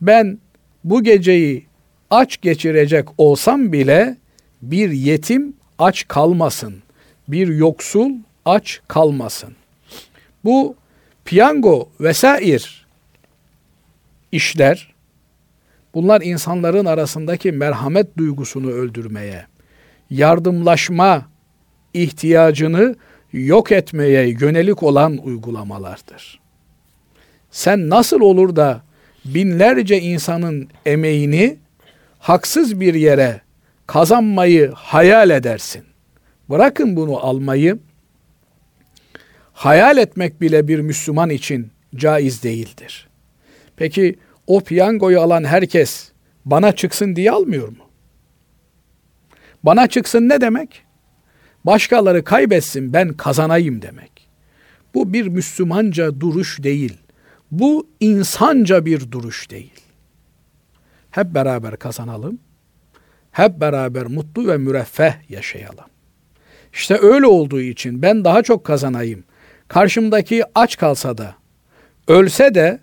Ben 0.00 0.38
bu 0.84 1.02
geceyi 1.02 1.66
aç 2.10 2.40
geçirecek 2.40 3.08
olsam 3.18 3.72
bile 3.72 4.16
bir 4.62 4.90
yetim 4.90 5.54
aç 5.78 6.08
kalmasın. 6.08 6.82
Bir 7.28 7.48
yoksul 7.48 8.10
aç 8.44 8.80
kalmasın. 8.88 9.54
Bu 10.44 10.76
piyango 11.24 11.88
vesair 12.00 12.86
işler 14.32 14.94
bunlar 15.94 16.20
insanların 16.20 16.84
arasındaki 16.84 17.52
merhamet 17.52 18.16
duygusunu 18.16 18.70
öldürmeye, 18.70 19.46
yardımlaşma 20.12 21.26
ihtiyacını 21.94 22.96
yok 23.32 23.72
etmeye 23.72 24.28
yönelik 24.28 24.82
olan 24.82 25.18
uygulamalardır. 25.18 26.40
Sen 27.50 27.88
nasıl 27.88 28.20
olur 28.20 28.56
da 28.56 28.82
binlerce 29.24 30.00
insanın 30.00 30.68
emeğini 30.86 31.58
haksız 32.18 32.80
bir 32.80 32.94
yere 32.94 33.40
kazanmayı 33.86 34.70
hayal 34.74 35.30
edersin. 35.30 35.84
Bırakın 36.50 36.96
bunu 36.96 37.16
almayı. 37.16 37.78
Hayal 39.52 39.98
etmek 39.98 40.40
bile 40.40 40.68
bir 40.68 40.80
Müslüman 40.80 41.30
için 41.30 41.70
caiz 41.96 42.42
değildir. 42.42 43.08
Peki 43.76 44.18
o 44.46 44.60
piyangoyu 44.60 45.20
alan 45.20 45.44
herkes 45.44 46.12
bana 46.44 46.72
çıksın 46.72 47.16
diye 47.16 47.30
almıyor 47.30 47.68
mu? 47.68 47.91
Bana 49.62 49.86
çıksın 49.86 50.28
ne 50.28 50.40
demek? 50.40 50.82
Başkaları 51.64 52.24
kaybetsin 52.24 52.92
ben 52.92 53.12
kazanayım 53.12 53.82
demek. 53.82 54.28
Bu 54.94 55.12
bir 55.12 55.26
Müslümanca 55.26 56.20
duruş 56.20 56.62
değil. 56.62 56.98
Bu 57.50 57.88
insanca 58.00 58.86
bir 58.86 59.10
duruş 59.10 59.50
değil. 59.50 59.80
Hep 61.10 61.34
beraber 61.34 61.76
kazanalım. 61.76 62.38
Hep 63.30 63.60
beraber 63.60 64.06
mutlu 64.06 64.46
ve 64.48 64.56
müreffeh 64.56 65.30
yaşayalım. 65.30 65.84
İşte 66.72 66.98
öyle 67.02 67.26
olduğu 67.26 67.60
için 67.60 68.02
ben 68.02 68.24
daha 68.24 68.42
çok 68.42 68.64
kazanayım. 68.64 69.24
Karşımdaki 69.68 70.44
aç 70.54 70.76
kalsa 70.76 71.18
da, 71.18 71.34
ölse 72.08 72.54
de 72.54 72.80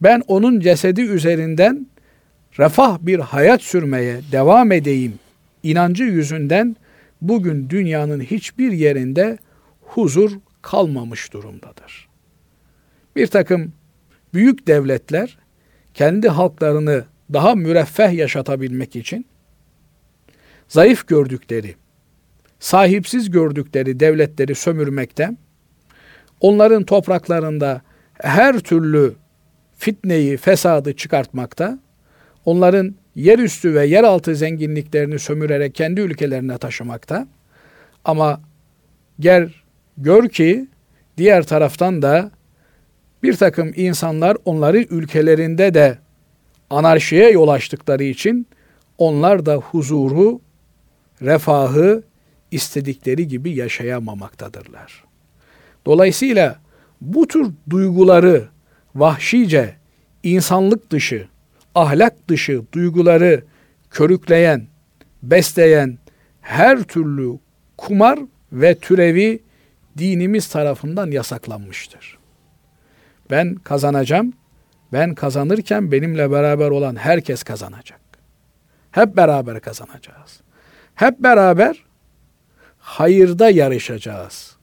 ben 0.00 0.22
onun 0.26 0.60
cesedi 0.60 1.00
üzerinden 1.00 1.86
refah 2.58 2.98
bir 3.00 3.18
hayat 3.18 3.62
sürmeye 3.62 4.20
devam 4.32 4.72
edeyim 4.72 5.18
inancı 5.70 6.04
yüzünden 6.04 6.76
bugün 7.22 7.70
dünyanın 7.70 8.20
hiçbir 8.20 8.72
yerinde 8.72 9.38
huzur 9.80 10.30
kalmamış 10.62 11.32
durumdadır. 11.32 12.08
Bir 13.16 13.26
takım 13.26 13.72
büyük 14.34 14.66
devletler 14.66 15.38
kendi 15.94 16.28
halklarını 16.28 17.04
daha 17.32 17.54
müreffeh 17.54 18.12
yaşatabilmek 18.12 18.96
için 18.96 19.26
zayıf 20.68 21.06
gördükleri, 21.06 21.74
sahipsiz 22.58 23.30
gördükleri 23.30 24.00
devletleri 24.00 24.54
sömürmekte, 24.54 25.30
onların 26.40 26.84
topraklarında 26.84 27.82
her 28.12 28.58
türlü 28.58 29.14
fitneyi, 29.76 30.36
fesadı 30.36 30.96
çıkartmakta, 30.96 31.78
onların 32.44 32.94
yerüstü 33.16 33.74
ve 33.74 33.86
yeraltı 33.86 34.36
zenginliklerini 34.36 35.18
sömürerek 35.18 35.74
kendi 35.74 36.00
ülkelerine 36.00 36.58
taşımakta. 36.58 37.26
Ama 38.04 38.40
gel 39.20 39.50
gör 39.98 40.28
ki 40.28 40.66
diğer 41.18 41.46
taraftan 41.46 42.02
da 42.02 42.30
bir 43.22 43.36
takım 43.36 43.72
insanlar 43.76 44.36
onları 44.44 44.78
ülkelerinde 44.78 45.74
de 45.74 45.98
anarşiye 46.70 47.30
yol 47.30 47.48
açtıkları 47.48 48.04
için 48.04 48.46
onlar 48.98 49.46
da 49.46 49.54
huzuru, 49.54 50.40
refahı 51.22 52.02
istedikleri 52.50 53.28
gibi 53.28 53.50
yaşayamamaktadırlar. 53.50 55.04
Dolayısıyla 55.86 56.58
bu 57.00 57.28
tür 57.28 57.50
duyguları 57.70 58.48
vahşice, 58.94 59.74
insanlık 60.22 60.90
dışı, 60.90 61.28
ahlak 61.76 62.28
dışı 62.28 62.62
duyguları 62.72 63.44
körükleyen, 63.90 64.66
besleyen 65.22 65.98
her 66.40 66.82
türlü 66.82 67.38
kumar 67.76 68.18
ve 68.52 68.74
türevi 68.74 69.42
dinimiz 69.98 70.48
tarafından 70.48 71.10
yasaklanmıştır. 71.10 72.18
Ben 73.30 73.54
kazanacağım. 73.54 74.32
Ben 74.92 75.14
kazanırken 75.14 75.92
benimle 75.92 76.30
beraber 76.30 76.70
olan 76.70 76.96
herkes 76.96 77.42
kazanacak. 77.42 78.00
Hep 78.90 79.16
beraber 79.16 79.60
kazanacağız. 79.60 80.40
Hep 80.94 81.20
beraber 81.20 81.84
hayırda 82.78 83.50
yarışacağız. 83.50 84.56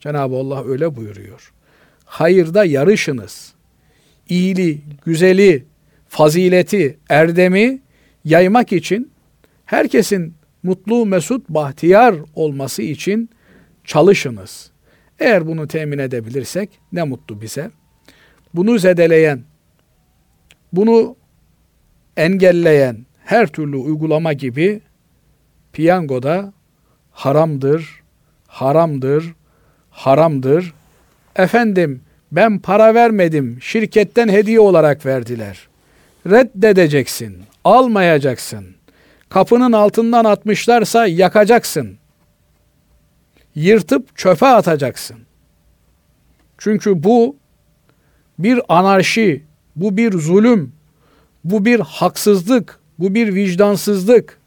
Cenab-ı 0.00 0.36
Allah 0.36 0.64
öyle 0.64 0.96
buyuruyor. 0.96 1.52
Hayırda 2.04 2.64
yarışınız. 2.64 3.54
İyiliği, 4.28 4.82
güzeli, 5.04 5.66
fazileti, 6.16 6.98
erdemi 7.10 7.80
yaymak 8.24 8.72
için 8.72 9.10
herkesin 9.66 10.34
mutlu, 10.62 11.06
mesut, 11.06 11.48
bahtiyar 11.48 12.14
olması 12.34 12.82
için 12.82 13.30
çalışınız. 13.84 14.70
Eğer 15.18 15.46
bunu 15.46 15.68
temin 15.68 15.98
edebilirsek 15.98 16.70
ne 16.92 17.02
mutlu 17.02 17.40
bize. 17.40 17.70
Bunu 18.54 18.78
zedeleyen, 18.78 19.42
bunu 20.72 21.16
engelleyen 22.16 23.06
her 23.24 23.46
türlü 23.46 23.76
uygulama 23.76 24.32
gibi 24.32 24.80
piyangoda 25.72 26.52
haramdır, 27.10 28.02
haramdır, 28.46 29.34
haramdır. 29.90 30.74
Efendim 31.36 32.00
ben 32.32 32.58
para 32.58 32.94
vermedim, 32.94 33.58
şirketten 33.60 34.28
hediye 34.28 34.60
olarak 34.60 35.06
verdiler. 35.06 35.68
Reddedeceksin, 36.30 37.36
almayacaksın. 37.64 38.66
Kapının 39.28 39.72
altından 39.72 40.24
atmışlarsa 40.24 41.06
yakacaksın. 41.06 41.98
Yırtıp 43.54 44.16
çöpe 44.16 44.46
atacaksın. 44.46 45.16
Çünkü 46.58 47.02
bu 47.02 47.36
bir 48.38 48.60
anarşi, 48.68 49.44
bu 49.76 49.96
bir 49.96 50.12
zulüm, 50.12 50.72
bu 51.44 51.64
bir 51.64 51.80
haksızlık, 51.80 52.80
bu 52.98 53.14
bir 53.14 53.34
vicdansızlık. 53.34 54.38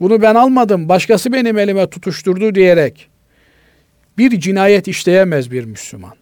Bunu 0.00 0.22
ben 0.22 0.34
almadım, 0.34 0.88
başkası 0.88 1.32
benim 1.32 1.58
elime 1.58 1.90
tutuşturdu 1.90 2.54
diyerek 2.54 3.08
bir 4.18 4.40
cinayet 4.40 4.88
işleyemez 4.88 5.50
bir 5.50 5.64
Müslüman. 5.64 6.14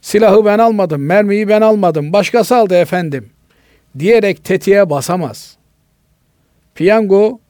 Silahı 0.00 0.44
ben 0.44 0.58
almadım, 0.58 1.06
mermiyi 1.06 1.48
ben 1.48 1.60
almadım, 1.60 2.12
başkası 2.12 2.56
aldı 2.56 2.74
efendim 2.74 3.30
diyerek 3.98 4.44
tetiğe 4.44 4.90
basamaz. 4.90 5.56
Piyango 6.74 7.40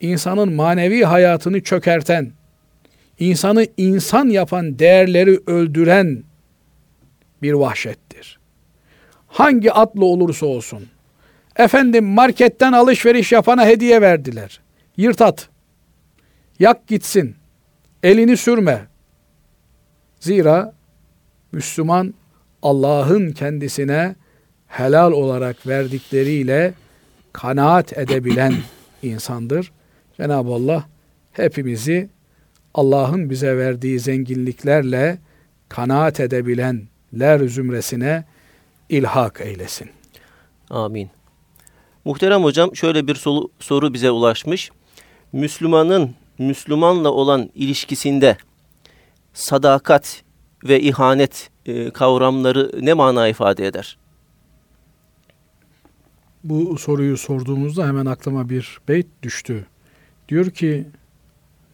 insanın 0.00 0.52
manevi 0.52 1.04
hayatını 1.04 1.62
çökerten, 1.62 2.32
insanı 3.18 3.66
insan 3.76 4.28
yapan 4.28 4.78
değerleri 4.78 5.40
öldüren 5.46 6.24
bir 7.42 7.52
vahşettir. 7.52 8.38
Hangi 9.26 9.72
atlı 9.72 10.04
olursa 10.04 10.46
olsun. 10.46 10.88
Efendim 11.56 12.04
marketten 12.04 12.72
alışveriş 12.72 13.32
yapana 13.32 13.66
hediye 13.66 14.00
verdiler. 14.00 14.60
Yırt 14.96 15.20
at. 15.20 15.48
Yak 16.58 16.86
gitsin. 16.86 17.36
Elini 18.02 18.36
sürme. 18.36 18.86
Zira 20.20 20.72
Müslüman 21.52 22.14
Allah'ın 22.62 23.32
kendisine 23.32 24.14
helal 24.68 25.12
olarak 25.12 25.66
verdikleriyle 25.66 26.74
kanaat 27.32 27.98
edebilen 27.98 28.54
insandır. 29.02 29.72
Cenab-ı 30.16 30.52
Allah 30.52 30.84
hepimizi 31.32 32.08
Allah'ın 32.74 33.30
bize 33.30 33.56
verdiği 33.56 34.00
zenginliklerle 34.00 35.18
kanaat 35.68 36.20
edebilenler 36.20 37.48
zümresine 37.48 38.24
ilhak 38.88 39.40
eylesin. 39.40 39.90
Amin. 40.70 41.10
Muhterem 42.04 42.44
hocam 42.44 42.76
şöyle 42.76 43.06
bir 43.06 43.14
soru, 43.14 43.50
soru 43.58 43.94
bize 43.94 44.10
ulaşmış. 44.10 44.70
Müslümanın 45.32 46.14
Müslümanla 46.38 47.10
olan 47.10 47.50
ilişkisinde 47.54 48.36
sadakat 49.32 50.22
ve 50.64 50.80
ihanet 50.80 51.50
e, 51.66 51.90
kavramları 51.90 52.70
ne 52.80 52.92
mana 52.92 53.28
ifade 53.28 53.66
eder? 53.66 53.98
Bu 56.44 56.78
soruyu 56.78 57.16
sorduğumuzda 57.16 57.86
hemen 57.86 58.06
aklıma 58.06 58.48
bir 58.48 58.78
beyt 58.88 59.06
düştü. 59.22 59.66
Diyor 60.28 60.50
ki 60.50 60.86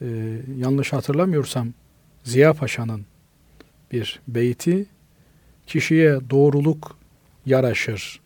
e, 0.02 0.06
yanlış 0.58 0.92
hatırlamıyorsam 0.92 1.68
Ziya 2.24 2.52
Paşa'nın 2.52 3.06
bir 3.92 4.20
beyti 4.28 4.86
kişiye 5.66 6.18
doğruluk 6.30 6.96
yaraşır. 7.46 8.20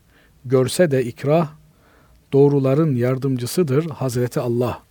Görse 0.45 0.91
de 0.91 1.05
ikrah 1.05 1.49
doğruların 2.33 2.95
yardımcısıdır 2.95 3.89
Hazreti 3.89 4.39
Allah. 4.39 4.83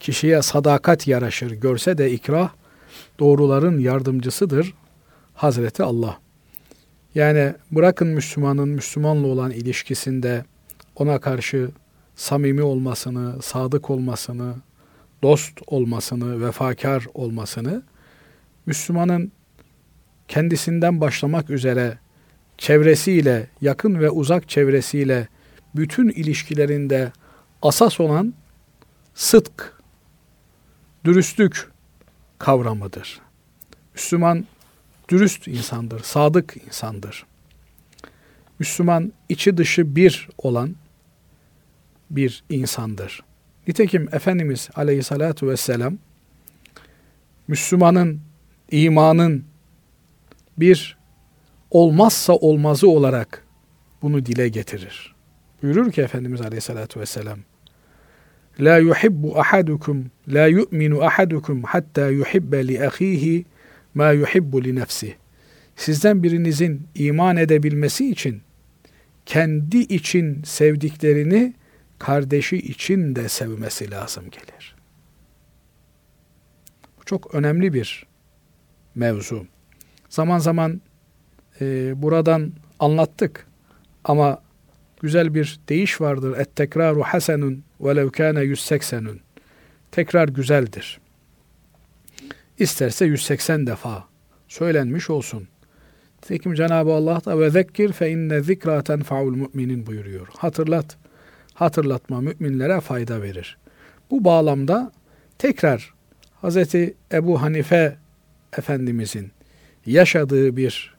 Kişiye 0.00 0.42
sadakat 0.42 1.06
yaraşır. 1.06 1.50
Görse 1.50 1.98
de 1.98 2.12
ikrah 2.12 2.50
doğruların 3.18 3.78
yardımcısıdır 3.78 4.74
Hazreti 5.34 5.82
Allah. 5.82 6.18
Yani 7.14 7.54
bırakın 7.70 8.08
Müslümanın 8.08 8.68
Müslümanla 8.68 9.26
olan 9.26 9.50
ilişkisinde 9.50 10.44
ona 10.98 11.20
karşı 11.20 11.70
samimi 12.16 12.62
olmasını, 12.62 13.42
sadık 13.42 13.90
olmasını, 13.90 14.54
dost 15.22 15.60
olmasını, 15.66 16.46
vefakar 16.46 17.06
olmasını, 17.14 17.82
Müslümanın 18.66 19.32
kendisinden 20.28 21.00
başlamak 21.00 21.50
üzere 21.50 21.98
çevresiyle, 22.58 23.48
yakın 23.60 24.00
ve 24.00 24.10
uzak 24.10 24.48
çevresiyle 24.48 25.28
bütün 25.76 26.08
ilişkilerinde 26.08 27.12
asas 27.62 28.00
olan 28.00 28.34
sıdk, 29.14 29.72
dürüstlük 31.04 31.70
kavramıdır. 32.38 33.20
Müslüman 33.94 34.46
dürüst 35.08 35.48
insandır, 35.48 36.02
sadık 36.02 36.56
insandır. 36.66 37.26
Müslüman 38.58 39.12
içi 39.28 39.56
dışı 39.56 39.96
bir 39.96 40.28
olan 40.38 40.74
bir 42.10 42.44
insandır. 42.50 43.20
Nitekim 43.68 44.08
Efendimiz 44.12 44.68
aleyhissalatu 44.74 45.48
vesselam 45.48 45.98
Müslümanın, 47.48 48.20
imanın 48.70 49.44
bir 50.58 50.98
olmazsa 51.70 52.32
olmazı 52.32 52.88
olarak 52.88 53.44
bunu 54.02 54.26
dile 54.26 54.48
getirir. 54.48 55.14
Buyurur 55.62 55.92
ki 55.92 56.00
Efendimiz 56.00 56.40
aleyhissalatu 56.40 57.00
vesselam 57.00 57.38
La 58.60 58.78
yuhibbu 58.78 59.38
ahadukum 59.40 60.10
la 60.28 60.46
yu'minu 60.46 61.02
ahadukum 61.02 61.62
hatta 61.62 62.08
yuhibbe 62.08 62.68
li 62.68 62.86
ahihi 62.86 63.44
ma 63.94 64.10
yuhibbu 64.10 64.64
li 64.64 64.74
nefsi. 64.74 65.14
Sizden 65.76 66.22
birinizin 66.22 66.82
iman 66.94 67.36
edebilmesi 67.36 68.10
için 68.10 68.40
kendi 69.26 69.78
için 69.78 70.42
sevdiklerini 70.44 71.54
kardeşi 71.98 72.56
için 72.56 73.16
de 73.16 73.28
sevmesi 73.28 73.90
lazım 73.90 74.24
gelir. 74.30 74.76
Bu 76.98 77.04
çok 77.04 77.34
önemli 77.34 77.72
bir 77.72 78.06
mevzu. 78.94 79.46
Zaman 80.08 80.38
zaman 80.38 80.80
e, 81.60 81.92
buradan 82.02 82.52
anlattık 82.78 83.46
ama 84.04 84.42
güzel 85.00 85.34
bir 85.34 85.60
deyiş 85.68 86.00
vardır. 86.00 86.38
Et 86.38 86.56
tekraru 86.56 87.02
hasenun 87.02 87.64
velev 87.80 88.10
kâne 88.10 88.40
180'ün. 88.40 89.20
Tekrar 89.90 90.28
güzeldir. 90.28 91.00
İsterse 92.58 93.04
180 93.04 93.66
defa 93.66 94.08
söylenmiş 94.48 95.10
olsun. 95.10 95.48
Tekim 96.20 96.54
Cenab-ı 96.54 96.92
Allah 96.92 97.24
da 97.24 97.40
ve 97.40 97.50
zekkir 97.50 97.92
fe 97.92 98.10
inne 98.10 98.40
zikra 98.40 98.82
tenfa'ul 98.82 99.34
müminin 99.34 99.86
buyuruyor. 99.86 100.28
Hatırlat 100.36 100.96
hatırlatma 101.58 102.20
müminlere 102.20 102.80
fayda 102.80 103.22
verir. 103.22 103.58
Bu 104.10 104.24
bağlamda 104.24 104.92
tekrar 105.38 105.94
Hz. 106.42 106.74
Ebu 107.12 107.42
Hanife 107.42 107.96
Efendimizin 108.58 109.30
yaşadığı 109.86 110.56
bir 110.56 110.94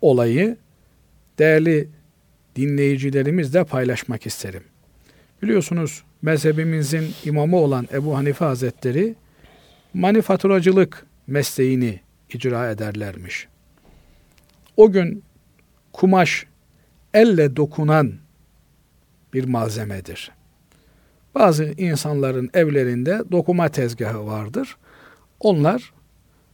olayı 0.00 0.56
değerli 1.38 1.88
dinleyicilerimizle 2.56 3.64
paylaşmak 3.64 4.26
isterim. 4.26 4.62
Biliyorsunuz 5.42 6.02
mezhebimizin 6.22 7.14
imamı 7.24 7.56
olan 7.56 7.88
Ebu 7.92 8.16
Hanife 8.16 8.44
Hazretleri 8.44 9.14
manifaturacılık 9.94 11.06
mesleğini 11.26 12.00
icra 12.34 12.70
ederlermiş. 12.70 13.48
O 14.76 14.92
gün 14.92 15.22
kumaş 15.92 16.46
elle 17.14 17.56
dokunan 17.56 18.23
bir 19.34 19.44
malzemedir. 19.44 20.30
Bazı 21.34 21.64
insanların 21.64 22.50
evlerinde 22.54 23.22
dokuma 23.32 23.68
tezgahı 23.68 24.26
vardır. 24.26 24.76
Onlar 25.40 25.92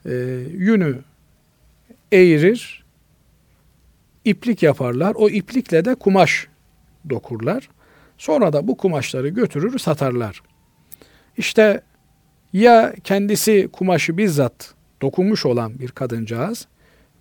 e, 0.06 0.12
yünü 0.52 0.98
eğirir, 2.12 2.84
iplik 4.24 4.62
yaparlar. 4.62 5.14
O 5.14 5.28
iplikle 5.28 5.84
de 5.84 5.94
kumaş 5.94 6.48
dokurlar. 7.10 7.68
Sonra 8.18 8.52
da 8.52 8.68
bu 8.68 8.76
kumaşları 8.76 9.28
götürür 9.28 9.78
satarlar. 9.78 10.42
İşte 11.36 11.82
ya 12.52 12.94
kendisi 13.04 13.68
kumaşı 13.72 14.18
bizzat 14.18 14.74
dokunmuş 15.02 15.46
olan 15.46 15.78
bir 15.78 15.88
kadıncağız 15.88 16.66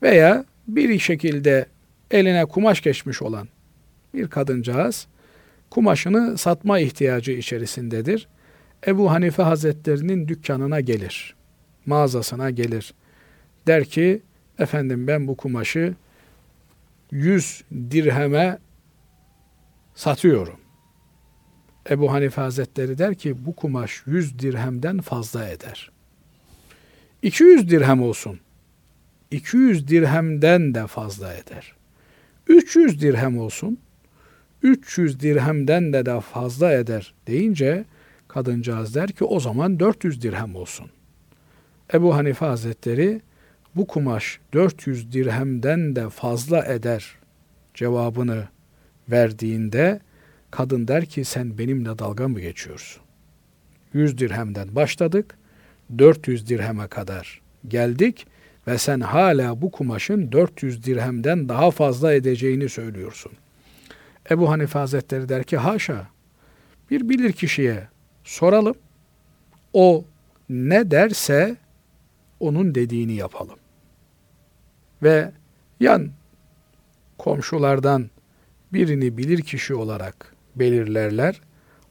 veya 0.02 0.46
bir 0.68 1.00
şekilde 1.00 1.66
eline 2.12 2.46
kumaş 2.46 2.82
geçmiş 2.82 3.22
olan 3.22 3.48
bir 4.14 4.28
kadıncağız 4.28 5.08
kumaşını 5.70 6.38
satma 6.38 6.80
ihtiyacı 6.80 7.32
içerisindedir. 7.32 8.28
Ebu 8.88 9.12
Hanife 9.12 9.44
Hazretlerinin 9.44 10.28
dükkanına 10.28 10.80
gelir, 10.80 11.36
mağazasına 11.86 12.50
gelir. 12.50 12.94
Der 13.68 13.86
ki, 13.86 14.22
efendim 14.60 15.08
ben 15.08 15.28
bu 15.28 15.38
kumaşı 15.38 15.96
100 17.12 17.64
dirheme 17.92 18.58
satıyorum. 19.96 20.60
Ebu 21.90 22.12
Hanife 22.12 22.42
Hazretleri 22.42 22.98
der 22.98 23.16
ki 23.16 23.46
bu 23.46 23.56
kumaş 23.56 24.04
100 24.06 24.40
dirhemden 24.40 25.02
fazla 25.02 25.50
eder. 25.50 25.92
200 27.22 27.70
dirhem 27.70 28.02
olsun. 28.02 28.40
200 29.32 29.88
dirhemden 29.88 30.74
de 30.74 30.88
fazla 30.88 31.34
eder. 31.34 31.76
300 32.48 33.02
dirhem 33.02 33.40
olsun. 33.40 33.80
300 34.64 35.20
dirhemden 35.20 35.94
de 35.94 36.06
de 36.06 36.20
fazla 36.20 36.74
eder 36.74 37.14
deyince 37.28 37.86
kadıncağız 38.28 38.96
der 38.96 39.12
ki 39.12 39.24
o 39.24 39.40
zaman 39.40 39.80
400 39.80 40.22
dirhem 40.22 40.56
olsun. 40.56 40.88
Ebu 41.94 42.16
Hanife 42.16 42.46
Hazretleri 42.46 43.22
bu 43.76 43.88
kumaş 43.88 44.40
400 44.54 45.12
dirhemden 45.12 45.96
de 45.96 46.10
fazla 46.10 46.66
eder 46.66 47.16
cevabını 47.74 48.48
verdiğinde 49.12 50.00
kadın 50.52 50.88
der 50.88 51.06
ki 51.06 51.26
sen 51.26 51.58
benimle 51.58 52.00
dalga 52.00 52.28
mı 52.28 52.40
geçiyorsun? 52.40 53.02
100 53.94 54.18
dirhemden 54.18 54.76
başladık, 54.76 55.38
400 55.98 56.50
dirheme 56.50 56.88
kadar 56.88 57.42
geldik 57.68 58.28
ve 58.68 58.78
sen 58.78 59.00
hala 59.00 59.62
bu 59.62 59.72
kumaşın 59.72 60.32
400 60.32 60.86
dirhemden 60.86 61.50
daha 61.50 61.72
fazla 61.72 62.14
edeceğini 62.14 62.70
söylüyorsun. 62.70 63.32
Ebu 64.32 64.50
Hanife 64.50 64.80
Hazretleri 64.80 65.30
der 65.30 65.44
ki 65.44 65.58
haşa 65.58 66.08
bir 66.92 67.10
bilir 67.10 67.32
kişiye 67.32 67.88
soralım. 68.24 68.76
O 69.74 70.06
ne 70.50 70.92
derse 70.92 71.58
onun 72.40 72.76
dediğini 72.76 73.14
yapalım. 73.14 73.60
Ve 75.04 75.32
yan 75.80 76.10
komşulardan 77.18 78.10
birini 78.74 79.18
bilir 79.18 79.42
kişi 79.42 79.76
olarak 79.76 80.36
belirlerler. 80.56 81.42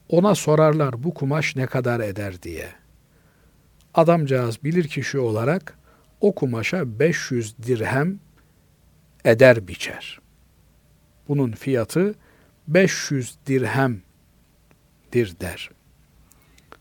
Ona 0.09 0.35
sorarlar 0.35 1.03
bu 1.03 1.13
kumaş 1.13 1.55
ne 1.55 1.65
kadar 1.65 1.99
eder 1.99 2.41
diye. 2.41 2.69
Adamcağız 3.93 4.63
bilir 4.63 4.87
kişi 4.87 5.19
olarak 5.19 5.77
o 6.21 6.35
kumaşa 6.35 6.99
500 6.99 7.57
dirhem 7.57 8.19
eder 9.25 9.67
biçer. 9.67 10.19
Bunun 11.29 11.51
fiyatı 11.51 12.15
500 12.67 13.35
dirhemdir 13.47 14.01
der. 15.13 15.69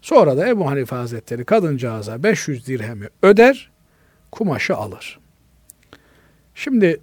Sonra 0.02 0.36
da 0.36 0.48
Ebu 0.48 0.70
Hanife 0.70 0.96
Hazretleri 0.96 1.44
kadıncağıza 1.44 2.22
500 2.22 2.66
dirhemi 2.66 3.08
öder, 3.22 3.70
kumaşı 4.30 4.76
alır. 4.76 5.18
Şimdi 6.54 7.00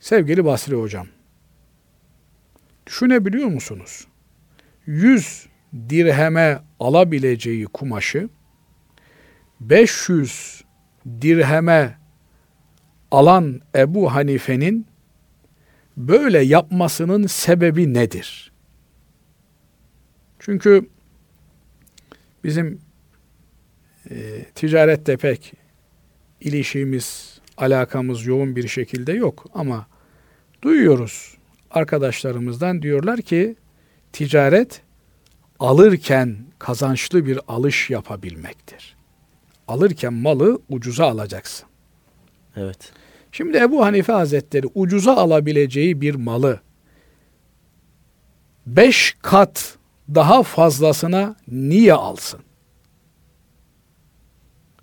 sevgili 0.00 0.44
Basri 0.44 0.74
Hocam, 0.74 1.06
düşünebiliyor 2.86 3.48
musunuz? 3.48 4.06
100 4.86 5.46
dirheme 5.88 6.62
alabileceği 6.80 7.64
kumaşı 7.64 8.28
500 9.60 10.64
dirheme 11.20 11.98
alan 13.10 13.60
Ebu 13.74 14.14
Hanife'nin 14.14 14.86
böyle 15.96 16.42
yapmasının 16.42 17.26
sebebi 17.26 17.94
nedir? 17.94 18.52
Çünkü 20.38 20.88
bizim 22.44 22.80
e, 24.10 24.44
ticarette 24.54 25.16
pek 25.16 25.52
ilişkimiz, 26.40 27.40
alakamız 27.56 28.26
yoğun 28.26 28.56
bir 28.56 28.68
şekilde 28.68 29.12
yok 29.12 29.46
ama 29.54 29.86
duyuyoruz 30.62 31.36
arkadaşlarımızdan 31.70 32.82
diyorlar 32.82 33.22
ki 33.22 33.56
ticaret 34.12 34.82
alırken 35.58 36.36
kazançlı 36.58 37.26
bir 37.26 37.40
alış 37.48 37.90
yapabilmektir. 37.90 38.96
Alırken 39.68 40.12
malı 40.12 40.58
ucuza 40.68 41.06
alacaksın. 41.06 41.68
Evet. 42.56 42.92
Şimdi 43.36 43.58
Ebu 43.58 43.84
Hanife 43.84 44.12
Hazretleri 44.12 44.66
ucuza 44.74 45.16
alabileceği 45.16 46.00
bir 46.00 46.14
malı 46.14 46.60
beş 48.66 49.16
kat 49.22 49.78
daha 50.14 50.42
fazlasına 50.42 51.36
niye 51.48 51.94
alsın? 51.94 52.40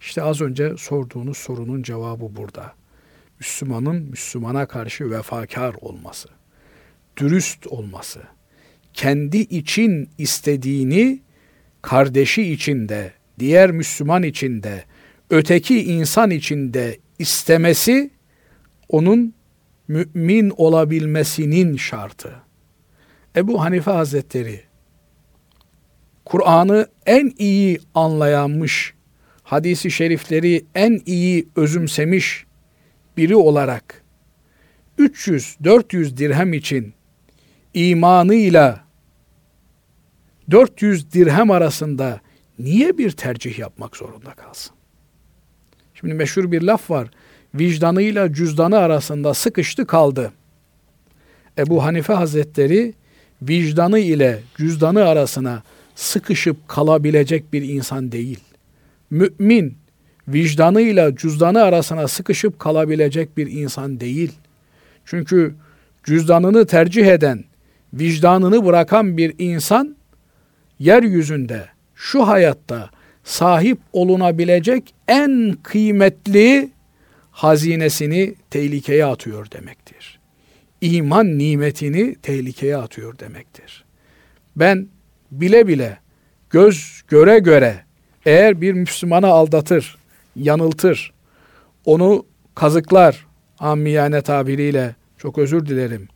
İşte 0.02 0.24
az 0.24 0.42
önce 0.42 0.78
sorduğunuz 0.78 1.38
sorunun 1.38 1.84
cevabı 1.84 2.36
burada. 2.36 2.74
Müslümanın 3.40 3.96
Müslümana 3.96 4.66
karşı 4.66 5.12
vefakar 5.12 5.76
olması, 5.82 6.30
dürüst 7.18 7.68
olması, 7.68 8.22
kendi 8.94 9.38
için 9.38 10.10
istediğini 10.18 11.22
kardeşi 11.82 12.52
içinde, 12.52 13.14
diğer 13.40 13.72
Müslüman 13.72 14.24
içinde, 14.24 14.84
öteki 15.30 15.84
insan 15.84 16.30
içinde 16.30 17.00
istemesi 17.20 18.12
onun 18.94 19.34
mümin 19.88 20.54
olabilmesinin 20.58 21.78
şartı. 21.78 22.36
Ebu 23.36 23.64
Hanife 23.64 23.92
Hazretleri 23.92 24.62
Kur'an'ı 26.26 26.88
en 27.06 27.32
iyi 27.38 27.80
anlayanmış, 27.96 28.94
hadisi 29.44 29.92
şerifleri 29.92 30.66
en 30.76 31.02
iyi 31.06 31.48
özümsemiş 31.56 32.46
biri 33.18 33.36
olarak 33.36 34.04
300-400 35.00 36.18
dirhem 36.18 36.54
için 36.54 36.94
imanıyla 37.74 38.84
400 40.52 41.14
dirhem 41.14 41.52
arasında 41.52 42.22
niye 42.60 42.98
bir 42.98 43.12
tercih 43.12 43.60
yapmak 43.60 43.98
zorunda 43.98 44.34
kalsın? 44.34 44.76
Şimdi 45.94 46.14
meşhur 46.14 46.52
bir 46.52 46.62
laf 46.62 46.90
var. 46.90 47.10
Vicdanıyla 47.56 48.34
cüzdanı 48.34 48.78
arasında 48.78 49.34
sıkıştı 49.34 49.88
kaldı. 49.88 50.32
Ebu 51.58 51.84
Hanife 51.84 52.14
Hazretleri 52.14 52.94
vicdanı 53.42 54.00
ile 54.00 54.40
cüzdanı 54.58 55.06
arasına 55.06 55.64
sıkışıp 55.96 56.68
kalabilecek 56.68 57.54
bir 57.54 57.62
insan 57.62 58.12
değil. 58.12 58.40
Mümin 59.10 59.78
vicdanıyla 60.28 61.16
cüzdanı 61.16 61.64
arasına 61.64 62.08
sıkışıp 62.08 62.60
kalabilecek 62.60 63.38
bir 63.38 63.52
insan 63.52 64.00
değil. 64.00 64.32
Çünkü 65.06 65.56
cüzdanını 66.04 66.66
tercih 66.66 67.08
eden, 67.08 67.44
vicdanını 67.94 68.66
bırakan 68.66 69.18
bir 69.18 69.34
insan 69.38 69.96
yeryüzünde 70.80 71.66
şu 71.96 72.28
hayatta 72.28 72.90
sahip 73.24 73.78
olunabilecek 73.94 74.94
en 75.08 75.58
kıymetli 75.64 76.70
hazinesini 77.34 78.36
tehlikeye 78.50 79.06
atıyor 79.06 79.52
demektir. 79.52 80.20
İman 80.82 81.38
nimetini 81.38 82.16
tehlikeye 82.16 82.78
atıyor 82.78 83.20
demektir. 83.20 83.86
Ben 84.56 84.88
bile 85.32 85.68
bile 85.68 85.98
göz 86.50 87.02
göre 87.08 87.40
göre 87.40 87.86
eğer 88.26 88.62
bir 88.62 88.74
Müslümanı 88.74 89.28
aldatır, 89.28 89.98
yanıltır, 90.36 91.14
onu 91.86 92.26
kazıklar, 92.56 93.28
ammiyane 93.60 94.22
tabiriyle 94.22 94.96
çok 95.18 95.38
özür 95.38 95.66
dilerim. 95.66 96.08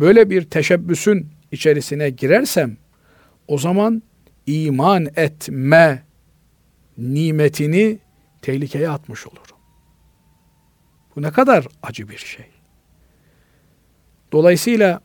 Böyle 0.00 0.30
bir 0.30 0.42
teşebbüsün 0.42 1.26
içerisine 1.52 2.10
girersem 2.10 2.76
o 3.48 3.58
zaman 3.58 4.02
iman 4.46 5.06
etme 5.16 6.02
nimetini 6.98 7.98
tehlikeye 8.42 8.90
atmış 8.90 9.26
olurum. 9.26 9.47
Bu 11.18 11.22
ne 11.22 11.30
kadar 11.30 11.66
acı 11.82 12.08
bir 12.08 12.16
şey. 12.16 12.46
Dolayısıyla 14.32 15.00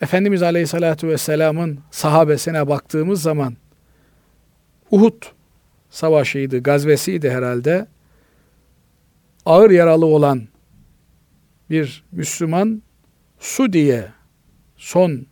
Efendimiz 0.00 0.42
Aleyhisselatü 0.42 1.08
Vesselam'ın 1.08 1.80
sahabesine 1.90 2.68
baktığımız 2.68 3.22
zaman 3.22 3.56
Uhud 4.90 5.22
savaşıydı, 5.90 6.62
gazvesiydi 6.62 7.30
herhalde. 7.30 7.86
Ağır 9.46 9.70
yaralı 9.70 10.06
olan 10.06 10.42
bir 11.70 12.04
Müslüman 12.12 12.82
su 13.38 13.72
diye 13.72 14.08
son 14.76 15.26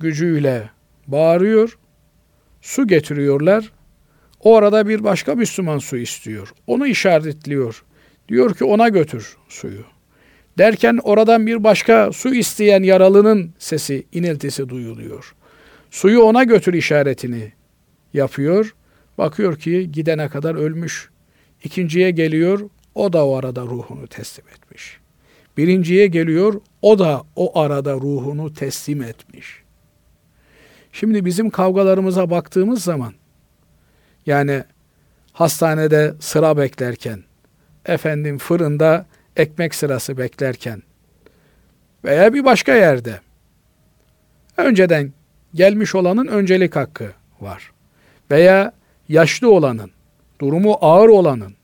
gücüyle 0.00 0.70
bağırıyor. 1.06 1.78
Su 2.60 2.86
getiriyorlar. 2.86 3.72
O 4.40 4.56
arada 4.56 4.88
bir 4.88 5.04
başka 5.04 5.34
Müslüman 5.34 5.78
su 5.78 5.96
istiyor. 5.96 6.52
Onu 6.66 6.86
işaretliyor. 6.86 7.84
Diyor 8.28 8.54
ki 8.54 8.64
ona 8.64 8.88
götür 8.88 9.36
suyu. 9.48 9.84
Derken 10.58 10.98
oradan 11.02 11.46
bir 11.46 11.64
başka 11.64 12.12
su 12.12 12.34
isteyen 12.34 12.82
yaralının 12.82 13.54
sesi, 13.58 14.06
iniltisi 14.12 14.68
duyuluyor. 14.68 15.34
Suyu 15.90 16.20
ona 16.22 16.44
götür 16.44 16.74
işaretini 16.74 17.52
yapıyor. 18.14 18.74
Bakıyor 19.18 19.56
ki 19.56 19.92
gidene 19.92 20.28
kadar 20.28 20.54
ölmüş. 20.54 21.10
İkinciye 21.64 22.10
geliyor, 22.10 22.70
o 22.94 23.12
da 23.12 23.26
o 23.26 23.36
arada 23.36 23.62
ruhunu 23.62 24.06
teslim 24.06 24.44
etmiş. 24.48 24.98
Birinciye 25.56 26.06
geliyor, 26.06 26.60
o 26.82 26.98
da 26.98 27.22
o 27.36 27.58
arada 27.58 27.94
ruhunu 27.94 28.54
teslim 28.54 29.02
etmiş. 29.02 29.62
Şimdi 30.92 31.24
bizim 31.24 31.50
kavgalarımıza 31.50 32.30
baktığımız 32.30 32.84
zaman, 32.84 33.14
yani 34.26 34.64
hastanede 35.32 36.14
sıra 36.20 36.56
beklerken, 36.56 37.22
efendim 37.88 38.38
fırında 38.38 39.06
ekmek 39.36 39.74
sırası 39.74 40.18
beklerken 40.18 40.82
veya 42.04 42.34
bir 42.34 42.44
başka 42.44 42.74
yerde 42.74 43.20
önceden 44.56 45.12
gelmiş 45.54 45.94
olanın 45.94 46.26
öncelik 46.26 46.76
hakkı 46.76 47.12
var. 47.40 47.72
Veya 48.30 48.72
yaşlı 49.08 49.50
olanın, 49.50 49.90
durumu 50.40 50.78
ağır 50.80 51.08
olanın 51.08 51.54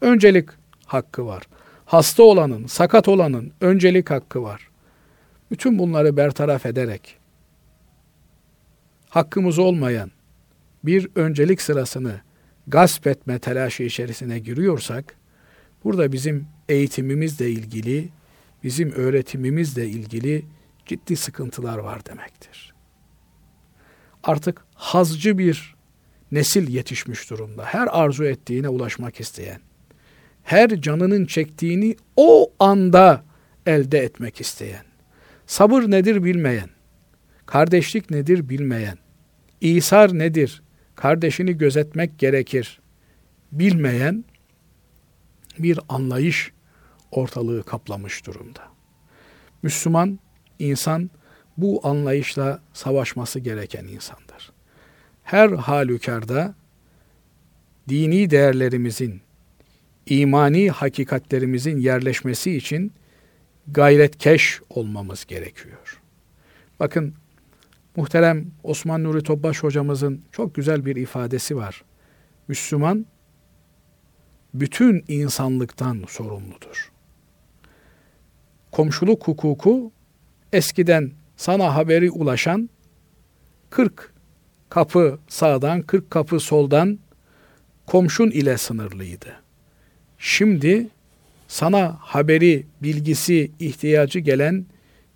öncelik 0.00 0.48
hakkı 0.86 1.26
var. 1.26 1.42
Hasta 1.84 2.22
olanın, 2.22 2.66
sakat 2.66 3.08
olanın 3.08 3.52
öncelik 3.60 4.10
hakkı 4.10 4.42
var. 4.42 4.68
Bütün 5.50 5.78
bunları 5.78 6.16
bertaraf 6.16 6.66
ederek 6.66 7.16
hakkımız 9.08 9.58
olmayan 9.58 10.10
bir 10.84 11.08
öncelik 11.14 11.62
sırasını 11.62 12.20
gasp 12.66 13.06
etme 13.06 13.38
telaşı 13.38 13.82
içerisine 13.82 14.38
giriyorsak 14.38 15.16
burada 15.84 16.12
bizim 16.12 16.46
eğitimimizle 16.68 17.50
ilgili, 17.50 18.08
bizim 18.64 18.92
öğretimimizle 18.92 19.88
ilgili 19.88 20.44
ciddi 20.86 21.16
sıkıntılar 21.16 21.78
var 21.78 22.06
demektir. 22.06 22.74
Artık 24.22 24.64
hazcı 24.74 25.38
bir 25.38 25.74
nesil 26.32 26.68
yetişmiş 26.68 27.30
durumda. 27.30 27.64
Her 27.64 27.88
arzu 27.90 28.24
ettiğine 28.24 28.68
ulaşmak 28.68 29.20
isteyen, 29.20 29.60
her 30.42 30.80
canının 30.80 31.26
çektiğini 31.26 31.96
o 32.16 32.52
anda 32.58 33.24
elde 33.66 33.98
etmek 33.98 34.40
isteyen, 34.40 34.84
sabır 35.46 35.82
nedir 35.82 36.24
bilmeyen, 36.24 36.70
kardeşlik 37.46 38.10
nedir 38.10 38.48
bilmeyen, 38.48 38.98
İsar 39.60 40.18
nedir, 40.18 40.62
kardeşini 40.94 41.58
gözetmek 41.58 42.18
gerekir 42.18 42.80
bilmeyen 43.52 44.24
bir 45.58 45.80
anlayış 45.88 46.52
ortalığı 47.10 47.62
kaplamış 47.62 48.26
durumda. 48.26 48.62
Müslüman 49.62 50.18
insan 50.58 51.10
bu 51.56 51.80
anlayışla 51.86 52.62
savaşması 52.72 53.40
gereken 53.40 53.84
insandır. 53.84 54.52
Her 55.22 55.50
halükarda 55.50 56.54
dini 57.88 58.30
değerlerimizin, 58.30 59.20
imani 60.06 60.70
hakikatlerimizin 60.70 61.78
yerleşmesi 61.78 62.56
için 62.56 62.92
gayretkeş 63.68 64.60
olmamız 64.70 65.24
gerekiyor. 65.24 66.00
Bakın 66.80 67.14
muhterem 67.96 68.46
Osman 68.62 69.04
Nuri 69.04 69.22
Topbaş 69.22 69.62
hocamızın 69.62 70.22
çok 70.32 70.54
güzel 70.54 70.86
bir 70.86 70.96
ifadesi 70.96 71.56
var. 71.56 71.84
Müslüman 72.48 73.06
bütün 74.54 75.04
insanlıktan 75.08 76.04
sorumludur. 76.08 76.92
Komşuluk 78.70 79.28
hukuku 79.28 79.92
eskiden 80.52 81.12
sana 81.36 81.74
haberi 81.74 82.10
ulaşan 82.10 82.70
40 83.70 84.12
kapı 84.68 85.18
sağdan 85.28 85.82
40 85.82 86.10
kapı 86.10 86.40
soldan 86.40 86.98
komşun 87.86 88.30
ile 88.30 88.58
sınırlıydı. 88.58 89.42
Şimdi 90.18 90.88
sana 91.48 91.96
haberi, 92.00 92.66
bilgisi, 92.82 93.50
ihtiyacı 93.60 94.18
gelen 94.18 94.66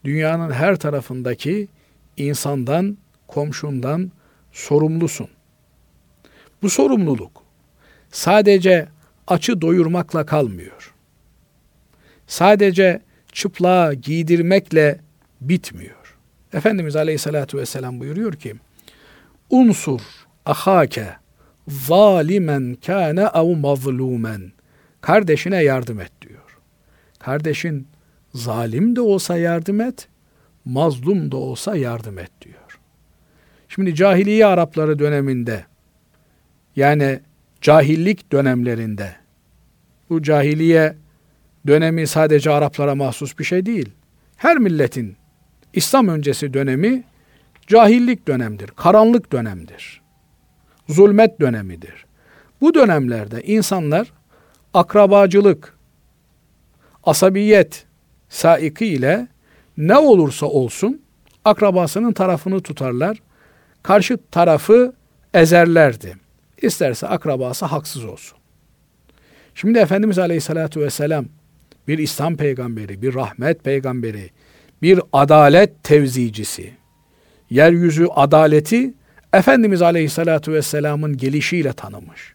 dünyanın 0.05 0.51
her 0.51 0.77
tarafındaki 0.77 1.69
insandan, 2.17 2.99
komşundan 3.27 4.13
sorumlusun. 4.53 5.29
Bu 6.63 6.71
sorumluluk 6.71 7.43
sadece 8.11 8.89
açı 9.27 9.61
doyurmakla 9.61 10.27
kalmıyor. 10.27 10.95
Sadece 12.27 13.01
çıplığa 13.33 13.95
giydirmekle 13.95 15.01
bitmiyor. 15.41 16.17
Efendimiz 16.53 16.97
Aleyhisselatü 16.97 17.59
Vesselam 17.59 18.01
buyuruyor 18.01 18.33
ki, 18.33 18.55
Unsur 19.51 20.01
ahake 20.47 21.07
zalimen 21.69 22.77
kâne 22.87 23.29
ev 23.35 23.57
mazlumen. 23.57 24.53
Kardeşine 25.01 25.63
yardım 25.63 26.01
et 26.01 26.13
diyor. 26.23 26.59
Kardeşin 27.19 27.89
zalim 28.35 28.97
de 28.97 29.01
olsa 29.01 29.37
yardım 29.37 29.81
et, 29.81 30.09
mazlum 30.65 31.33
da 31.33 31.37
olsa 31.37 31.77
yardım 31.77 32.19
et 32.19 32.31
diyor. 32.43 32.81
Şimdi 33.69 33.95
cahiliye 33.95 34.47
Arapları 34.47 34.99
döneminde 34.99 35.65
yani 36.77 37.21
cahillik 37.67 38.33
dönemlerinde 38.33 39.17
bu 40.11 40.23
cahiliye 40.23 40.97
dönemi 41.67 42.07
sadece 42.07 42.51
Araplara 42.51 42.95
mahsus 42.95 43.39
bir 43.39 43.45
şey 43.45 43.67
değil. 43.67 43.91
Her 44.37 44.59
milletin 44.59 45.17
İslam 45.73 46.09
öncesi 46.09 46.55
dönemi 46.55 47.05
cahillik 47.67 48.29
dönemdir, 48.29 48.67
karanlık 48.67 49.33
dönemdir. 49.33 50.03
Zulmet 50.89 51.41
dönemidir. 51.41 52.07
Bu 52.61 52.75
dönemlerde 52.75 53.43
insanlar 53.43 54.13
akrabacılık, 54.75 55.79
asabiyet 57.05 57.87
saiki 58.29 58.87
ile 58.87 59.29
ne 59.77 59.97
olursa 59.97 60.47
olsun 60.47 61.03
akrabasının 61.45 62.13
tarafını 62.13 62.61
tutarlar. 62.61 63.23
Karşı 63.83 64.19
tarafı 64.31 64.93
ezerlerdi. 65.35 66.26
İsterse 66.63 67.07
akrabası 67.07 67.67
haksız 67.67 68.05
olsun. 68.05 68.39
Şimdi 69.55 69.79
Efendimiz 69.79 70.19
Aleyhisselatü 70.19 70.81
Vesselam 70.81 71.25
bir 71.89 71.99
İslam 71.99 72.37
peygamberi, 72.37 73.03
bir 73.03 73.15
rahmet 73.15 73.65
peygamberi, 73.65 74.31
bir 74.83 75.01
adalet 75.13 75.85
tevzicisi. 75.85 76.71
Yeryüzü 77.51 78.07
adaleti 78.07 78.95
Efendimiz 79.33 79.83
Aleyhisselatü 79.83 80.53
Vesselam'ın 80.53 81.17
gelişiyle 81.17 81.73
tanımış. 81.73 82.35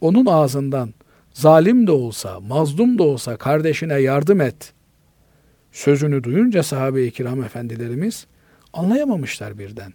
Onun 0.00 0.26
ağzından 0.26 0.94
zalim 1.32 1.86
de 1.86 1.92
olsa, 1.92 2.40
mazlum 2.40 2.98
da 2.98 3.02
olsa 3.02 3.36
kardeşine 3.36 3.94
yardım 3.94 4.40
et 4.40 4.74
sözünü 5.72 6.24
duyunca 6.24 6.62
sahabe-i 6.62 7.10
kiram 7.10 7.42
efendilerimiz 7.42 8.26
anlayamamışlar 8.72 9.58
birden. 9.58 9.92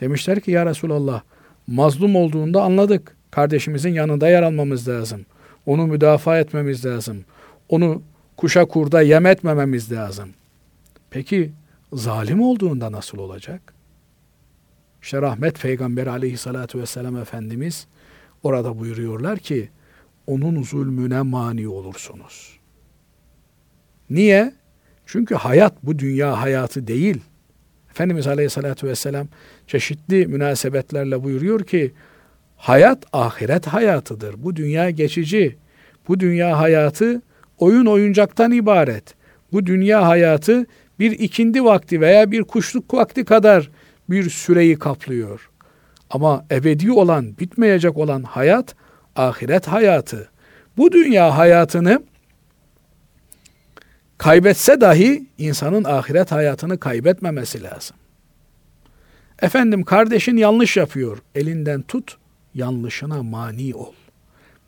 Demişler 0.00 0.40
ki 0.40 0.50
ya 0.50 0.66
Resulallah 0.66 1.22
mazlum 1.68 2.16
olduğunda 2.16 2.62
anladık. 2.62 3.16
Kardeşimizin 3.30 3.92
yanında 3.92 4.28
yer 4.28 4.42
almamız 4.42 4.88
lazım. 4.88 5.26
Onu 5.66 5.86
müdafaa 5.86 6.38
etmemiz 6.38 6.86
lazım. 6.86 7.24
Onu 7.68 8.02
kuşa 8.36 8.64
kurda 8.64 9.02
yem 9.02 9.26
etmememiz 9.26 9.92
lazım. 9.92 10.28
Peki 11.10 11.52
zalim 11.92 12.42
olduğunda 12.42 12.92
nasıl 12.92 13.18
olacak? 13.18 13.74
İşte 15.02 15.22
rahmet 15.22 15.60
peygamberi 15.60 16.10
aleyhissalatü 16.10 16.80
vesselam 16.80 17.16
Efendimiz 17.16 17.86
orada 18.42 18.78
buyuruyorlar 18.78 19.38
ki 19.38 19.68
onun 20.26 20.62
zulmüne 20.62 21.22
mani 21.22 21.68
olursunuz. 21.68 22.58
Niye? 24.10 24.54
Çünkü 25.06 25.34
hayat 25.34 25.74
bu 25.82 25.98
dünya 25.98 26.40
hayatı 26.40 26.86
değil. 26.86 27.20
Efendimiz 27.98 28.26
Aleyhisselatü 28.26 28.86
Vesselam 28.86 29.26
çeşitli 29.66 30.26
münasebetlerle 30.26 31.24
buyuruyor 31.24 31.64
ki 31.64 31.92
hayat 32.56 32.98
ahiret 33.12 33.66
hayatıdır. 33.66 34.34
Bu 34.38 34.56
dünya 34.56 34.90
geçici. 34.90 35.56
Bu 36.08 36.20
dünya 36.20 36.58
hayatı 36.58 37.22
oyun 37.58 37.86
oyuncaktan 37.86 38.52
ibaret. 38.52 39.14
Bu 39.52 39.66
dünya 39.66 40.06
hayatı 40.06 40.66
bir 40.98 41.10
ikindi 41.10 41.64
vakti 41.64 42.00
veya 42.00 42.30
bir 42.30 42.44
kuşluk 42.44 42.94
vakti 42.94 43.24
kadar 43.24 43.70
bir 44.10 44.30
süreyi 44.30 44.78
kaplıyor. 44.78 45.50
Ama 46.10 46.44
ebedi 46.50 46.92
olan, 46.92 47.38
bitmeyecek 47.38 47.96
olan 47.96 48.22
hayat 48.22 48.74
ahiret 49.16 49.68
hayatı. 49.68 50.28
Bu 50.76 50.92
dünya 50.92 51.38
hayatını 51.38 52.02
kaybetse 54.18 54.80
dahi 54.80 55.26
insanın 55.38 55.84
ahiret 55.84 56.32
hayatını 56.32 56.80
kaybetmemesi 56.80 57.62
lazım. 57.62 57.96
Efendim 59.42 59.82
kardeşin 59.84 60.36
yanlış 60.36 60.76
yapıyor. 60.76 61.18
Elinden 61.34 61.82
tut, 61.82 62.16
yanlışına 62.54 63.22
mani 63.22 63.74
ol. 63.74 63.92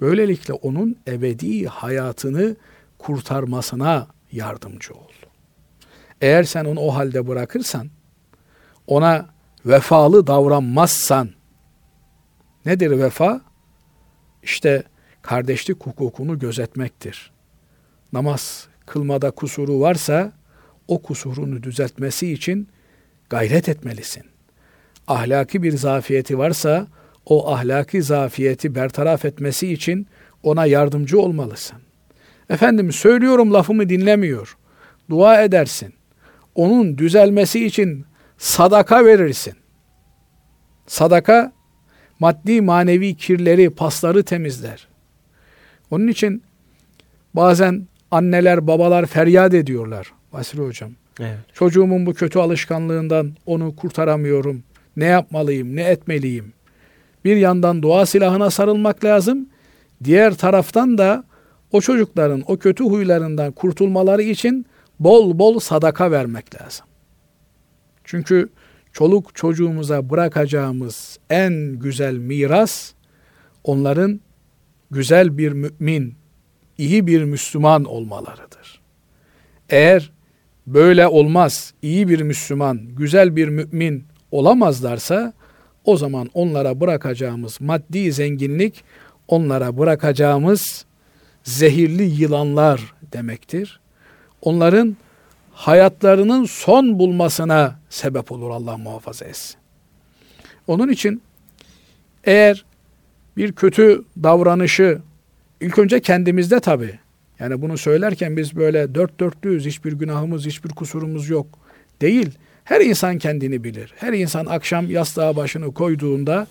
Böylelikle 0.01 0.55
onun 0.55 0.97
ebedi 1.09 1.67
hayatını 1.67 2.57
kurtarmasına 2.99 4.07
yardımcı 4.33 4.95
ol. 4.95 5.11
Eğer 6.21 6.45
sen 6.45 6.65
onu 6.65 6.81
o 6.81 6.95
halde 6.95 7.29
bırakırsan, 7.29 7.91
ona 8.87 9.27
vefalı 9.67 10.27
davranmazsan, 10.27 11.31
nedir 12.67 12.91
vefa? 12.91 13.41
İşte 14.43 14.83
kardeşlik 15.23 15.87
hukukunu 15.87 16.39
gözetmektir. 16.39 17.33
Namaz 18.13 18.69
kılmada 18.91 19.31
kusuru 19.31 19.81
varsa 19.81 20.33
o 20.89 21.03
kusurunu 21.03 21.63
düzeltmesi 21.63 22.33
için 22.33 22.69
gayret 23.31 23.69
etmelisin. 23.69 24.23
Ahlaki 25.07 25.63
bir 25.63 25.73
zafiyeti 25.77 26.39
varsa 26.39 26.87
o 27.27 27.53
ahlaki 27.53 28.03
zafiyeti 28.03 28.75
bertaraf 28.75 29.25
etmesi 29.25 29.73
için 29.73 30.07
ona 30.43 30.67
yardımcı 30.67 31.21
olmalısın. 31.21 31.79
Efendim 32.49 32.93
söylüyorum 32.93 33.53
lafımı 33.55 33.89
dinlemiyor. 33.89 34.57
Dua 35.11 35.43
edersin. 35.43 35.95
Onun 36.55 36.99
düzelmesi 36.99 37.67
için 37.67 38.05
sadaka 38.39 39.05
verirsin. 39.05 39.55
Sadaka 40.87 41.53
maddi 42.21 42.61
manevi 42.61 43.15
kirleri, 43.15 43.71
pasları 43.71 44.23
temizler. 44.23 44.89
Onun 45.91 46.09
için 46.09 46.43
bazen 47.35 47.90
anneler, 48.11 48.67
babalar 48.67 49.07
feryat 49.07 49.55
ediyorlar. 49.55 50.13
Basri 50.33 50.59
hocam. 50.59 50.91
Evet. 51.21 51.39
Çocuğumun 51.53 52.07
bu 52.07 52.15
kötü 52.15 52.39
alışkanlığından 52.39 53.37
onu 53.47 53.77
kurtaramıyorum. 53.77 54.63
Ne 54.97 55.05
yapmalıyım, 55.05 55.77
ne 55.77 55.83
etmeliyim? 55.83 56.53
Bir 57.25 57.37
yandan 57.37 57.83
dua 57.83 58.07
silahına 58.07 58.51
sarılmak 58.51 59.05
lazım. 59.05 59.49
Diğer 60.05 60.35
taraftan 60.35 60.99
da 60.99 61.25
o 61.73 61.81
çocukların 61.81 62.43
o 62.47 62.57
kötü 62.57 62.85
huylarından 62.85 63.53
kurtulmaları 63.53 64.23
için 64.23 64.67
bol 65.01 65.39
bol 65.39 65.59
sadaka 65.59 66.11
vermek 66.11 66.63
lazım. 66.63 66.87
Çünkü 68.05 68.49
çoluk 68.93 69.35
çocuğumuza 69.35 70.11
bırakacağımız 70.11 71.19
en 71.31 71.79
güzel 71.79 72.15
miras 72.15 72.93
onların 73.65 74.21
güzel 74.91 75.39
bir 75.39 75.53
mümin, 75.53 76.15
iyi 76.81 77.07
bir 77.07 77.25
Müslüman 77.25 77.85
olmalarıdır. 77.85 78.81
Eğer 79.71 80.11
böyle 80.67 81.09
olmaz, 81.09 81.75
iyi 81.83 82.09
bir 82.09 82.21
Müslüman, 82.21 82.81
güzel 82.97 83.37
bir 83.37 83.49
mümin 83.49 84.05
olamazlarsa 84.31 85.33
o 85.85 85.97
zaman 85.97 86.31
onlara 86.35 86.81
bırakacağımız 86.81 87.61
maddi 87.61 88.13
zenginlik, 88.13 88.85
onlara 89.29 89.79
bırakacağımız 89.79 90.85
zehirli 91.45 92.03
yılanlar 92.03 92.95
demektir. 93.13 93.81
Onların 94.43 94.97
hayatlarının 95.53 96.45
son 96.45 96.99
bulmasına 96.99 97.79
sebep 97.91 98.33
olur 98.33 98.51
Allah 98.51 98.77
muhafaza 98.77 99.25
etsin. 99.25 99.57
Onun 100.67 100.89
için 100.89 101.23
eğer 102.25 102.65
bir 103.37 103.53
kötü 103.53 104.05
davranışı 104.23 105.01
ilk 105.61 105.79
önce 105.79 106.01
kendimizde 106.01 106.61
tabi. 106.61 106.99
Yani 107.39 107.63
bunu 107.63 107.79
söylerken 107.79 108.37
biz 108.37 108.57
böyle 108.57 108.95
dört 108.95 109.21
dörtlüyüz, 109.21 109.67
hiçbir 109.67 109.93
günahımız, 109.93 110.47
hiçbir 110.47 110.69
kusurumuz 110.69 111.31
yok. 111.31 111.47
Değil. 112.01 112.31
Her 112.65 112.81
insan 112.81 113.19
kendini 113.19 113.65
bilir. 113.65 113.95
Her 113.97 114.13
insan 114.13 114.47
akşam 114.47 114.91
yastığa 114.91 115.37
başını 115.37 115.75
koyduğunda 115.75 116.47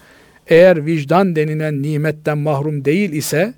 eğer 0.47 0.85
vicdan 0.85 1.35
denilen 1.35 1.81
nimetten 1.81 2.37
mahrum 2.37 2.85
değil 2.85 3.11
ise 3.11 3.53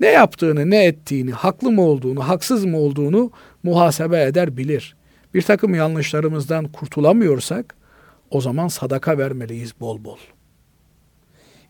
ne 0.00 0.06
yaptığını, 0.06 0.70
ne 0.70 0.84
ettiğini, 0.84 1.32
haklı 1.32 1.70
mı 1.70 1.82
olduğunu, 1.82 2.28
haksız 2.28 2.64
mı 2.64 2.78
olduğunu 2.78 3.30
muhasebe 3.62 4.22
eder, 4.22 4.56
bilir. 4.56 4.96
Bir 5.34 5.42
takım 5.42 5.74
yanlışlarımızdan 5.74 6.64
kurtulamıyorsak 6.72 7.74
o 8.30 8.40
zaman 8.40 8.68
sadaka 8.68 9.18
vermeliyiz 9.18 9.80
bol 9.80 10.04
bol. 10.04 10.18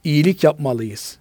İyilik 0.04 0.44
yapmalıyız. 0.44 1.18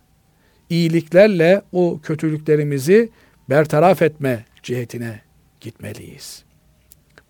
İyiliklerle 0.70 1.62
o 1.72 2.00
kötülüklerimizi 2.04 3.10
bertaraf 3.50 4.02
etme 4.02 4.46
cihetine 4.64 5.22
gitmeliyiz. 5.62 6.44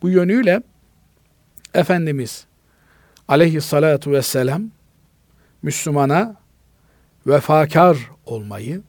Bu 0.02 0.10
yönüyle 0.10 0.62
Efendimiz 1.74 2.46
aleyhissalatu 3.28 4.12
vesselam 4.12 4.72
Müslümana 5.62 6.36
vefakar 7.28 7.98
olmayı 8.26 8.82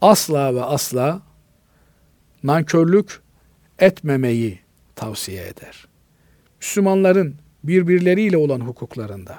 asla 0.00 0.54
ve 0.54 0.62
asla 0.62 1.22
nankörlük 2.42 3.20
etmemeyi 3.78 4.58
tavsiye 4.96 5.42
eder. 5.42 5.86
Müslümanların 6.60 7.36
birbirleriyle 7.64 8.36
olan 8.36 8.60
hukuklarında, 8.60 9.38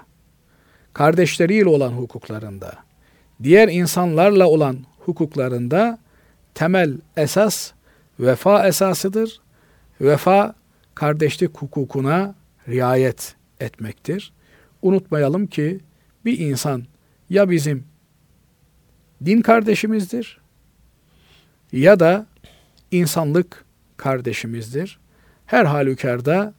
kardeşleriyle 0.94 1.70
olan 1.70 1.92
hukuklarında, 1.92 2.74
diğer 3.44 3.68
insanlarla 3.68 4.48
olan 4.48 4.78
hukuklarında 5.00 6.00
temel 6.54 6.98
esas 7.18 7.72
vefa 8.20 8.68
esasıdır. 8.68 9.42
Vefa 10.02 10.56
kardeşlik 10.96 11.58
hukukuna 11.58 12.36
riayet 12.68 13.36
etmektir. 13.60 14.34
Unutmayalım 14.82 15.48
ki 15.48 15.80
bir 16.26 16.40
insan 16.40 16.84
ya 17.30 17.50
bizim 17.50 17.84
din 19.26 19.42
kardeşimizdir 19.42 20.40
ya 21.72 22.00
da 22.00 22.26
insanlık 22.92 23.66
kardeşimizdir. 23.98 25.00
Her 25.46 25.66
halükarda 25.66 26.54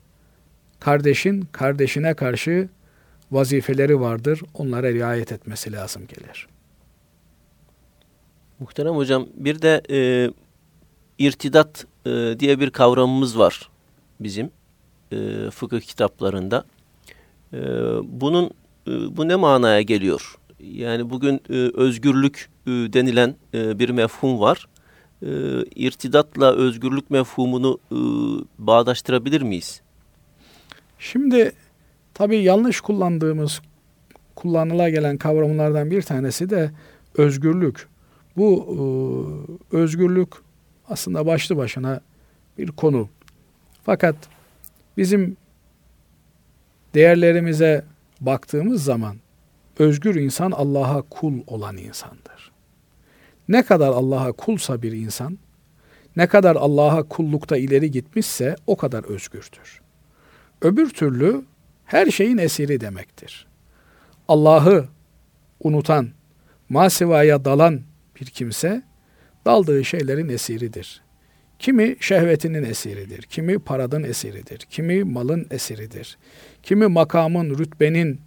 kardeşin 0.80 1.48
kardeşine 1.52 2.14
karşı 2.14 2.68
vazifeleri 3.30 4.00
vardır. 4.00 4.42
Onlara 4.54 4.92
riayet 4.92 5.32
etmesi 5.32 5.72
lazım 5.72 6.02
gelir. 6.06 6.53
Muhterem 8.60 8.96
hocam 8.96 9.26
bir 9.34 9.62
de 9.62 9.82
e, 9.90 10.30
irtidat 11.18 11.86
e, 12.06 12.10
diye 12.40 12.60
bir 12.60 12.70
kavramımız 12.70 13.38
var 13.38 13.70
bizim 14.20 14.50
e, 15.12 15.50
fıkıh 15.50 15.80
kitaplarında. 15.80 16.64
E, 17.52 17.58
bunun 18.04 18.50
e, 18.86 19.16
bu 19.16 19.28
ne 19.28 19.36
manaya 19.36 19.82
geliyor? 19.82 20.34
Yani 20.60 21.10
bugün 21.10 21.40
e, 21.50 21.54
özgürlük 21.74 22.48
e, 22.66 22.70
denilen 22.70 23.34
e, 23.54 23.78
bir 23.78 23.90
mefhum 23.90 24.40
var. 24.40 24.68
E, 25.22 25.28
irtidatla 25.74 26.54
özgürlük 26.54 27.10
mefhumunu 27.10 27.78
e, 27.92 27.96
bağdaştırabilir 28.58 29.42
miyiz? 29.42 29.80
Şimdi 30.98 31.52
tabii 32.14 32.42
yanlış 32.42 32.80
kullandığımız 32.80 33.60
kullanıla 34.34 34.88
gelen 34.88 35.16
kavramlardan 35.16 35.90
bir 35.90 36.02
tanesi 36.02 36.50
de 36.50 36.70
özgürlük. 37.14 37.93
Bu 38.36 38.66
e, 39.72 39.76
özgürlük 39.76 40.32
aslında 40.88 41.26
başlı 41.26 41.56
başına 41.56 42.00
bir 42.58 42.68
konu. 42.68 43.08
Fakat 43.84 44.16
bizim 44.96 45.36
değerlerimize 46.94 47.84
baktığımız 48.20 48.84
zaman 48.84 49.16
özgür 49.78 50.14
insan 50.14 50.50
Allah'a 50.50 51.02
kul 51.02 51.40
olan 51.46 51.76
insandır. 51.76 52.52
Ne 53.48 53.62
kadar 53.62 53.88
Allah'a 53.88 54.32
kulsa 54.32 54.82
bir 54.82 54.92
insan, 54.92 55.38
ne 56.16 56.26
kadar 56.26 56.56
Allah'a 56.56 57.02
kullukta 57.02 57.56
ileri 57.56 57.90
gitmişse 57.90 58.56
o 58.66 58.76
kadar 58.76 59.04
özgürdür. 59.04 59.80
Öbür 60.62 60.90
türlü 60.90 61.44
her 61.84 62.06
şeyin 62.06 62.38
esiri 62.38 62.80
demektir. 62.80 63.46
Allah'ı 64.28 64.88
unutan, 65.60 66.08
masivaya 66.68 67.44
dalan 67.44 67.80
bir 68.20 68.26
kimse 68.26 68.82
daldığı 69.46 69.84
şeylerin 69.84 70.28
esiridir. 70.28 71.02
Kimi 71.58 71.96
şehvetinin 72.00 72.64
esiridir, 72.64 73.22
kimi 73.22 73.58
paranın 73.58 74.02
esiridir, 74.02 74.58
kimi 74.58 75.04
malın 75.04 75.46
esiridir, 75.50 76.18
kimi 76.62 76.86
makamın, 76.86 77.58
rütbenin 77.58 78.20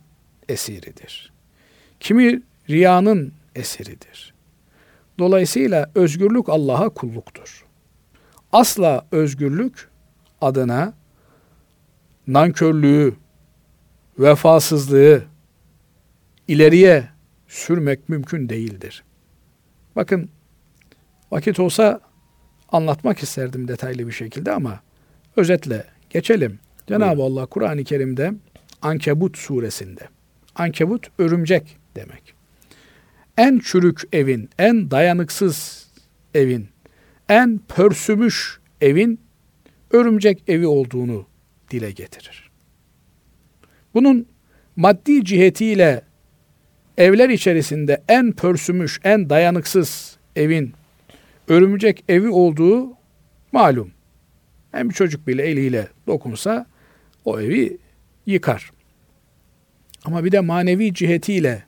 esiridir. 0.50 1.34
Kimi 2.00 2.42
riyanın 2.70 3.34
esiridir. 3.56 4.34
Dolayısıyla 5.20 5.92
özgürlük 5.96 6.50
Allah'a 6.50 6.90
kulluktur. 6.90 7.66
Asla 8.52 9.08
özgürlük 9.12 9.90
adına 10.42 10.94
nankörlüğü, 12.28 13.14
vefasızlığı 14.20 15.24
ileriye 16.48 17.08
sürmek 17.48 18.10
mümkün 18.10 18.50
değildir. 18.50 19.04
Bakın 19.98 20.30
vakit 21.32 21.60
olsa 21.60 22.02
anlatmak 22.70 23.24
isterdim 23.24 23.68
detaylı 23.68 24.08
bir 24.08 24.12
şekilde 24.12 24.52
ama 24.52 24.80
özetle 25.36 25.86
geçelim. 26.10 26.60
Cenab-ı 26.88 27.22
Allah 27.22 27.45
Kur'an-ı 27.45 27.84
Kerim'de 27.84 28.34
Ankebut 28.82 29.38
suresinde 29.38 30.08
Ankebut 30.56 31.08
örümcek 31.18 31.78
demek. 31.95 32.34
En 33.38 33.60
çürük 33.60 34.02
evin, 34.14 34.50
en 34.60 34.91
dayanıksız 34.91 35.88
evin, 36.34 36.70
en 37.30 37.60
pörsümüş 37.68 38.60
evin 38.82 39.22
örümcek 39.91 40.43
evi 40.50 40.68
olduğunu 40.68 41.26
dile 41.72 41.91
getirir. 41.91 42.52
Bunun 43.93 44.28
maddi 44.76 45.26
cihetiyle 45.26 46.02
evler 46.98 47.30
içerisinde 47.30 48.04
en 48.08 48.32
pörsümüş, 48.32 49.00
en 49.04 49.30
dayanıksız 49.30 50.18
evin 50.36 50.74
örümcek 51.48 52.04
evi 52.10 52.30
olduğu 52.30 52.89
malum. 53.52 53.91
Hem 54.72 54.89
bir 54.89 54.93
çocuk 54.93 55.28
bile 55.28 55.43
eliyle 55.43 55.88
dokunsa 56.08 56.66
o 57.26 57.39
evi 57.39 57.78
yıkar. 58.26 58.72
Ama 60.06 60.24
bir 60.24 60.32
de 60.32 60.39
manevi 60.39 60.93
cihetiyle 60.93 61.64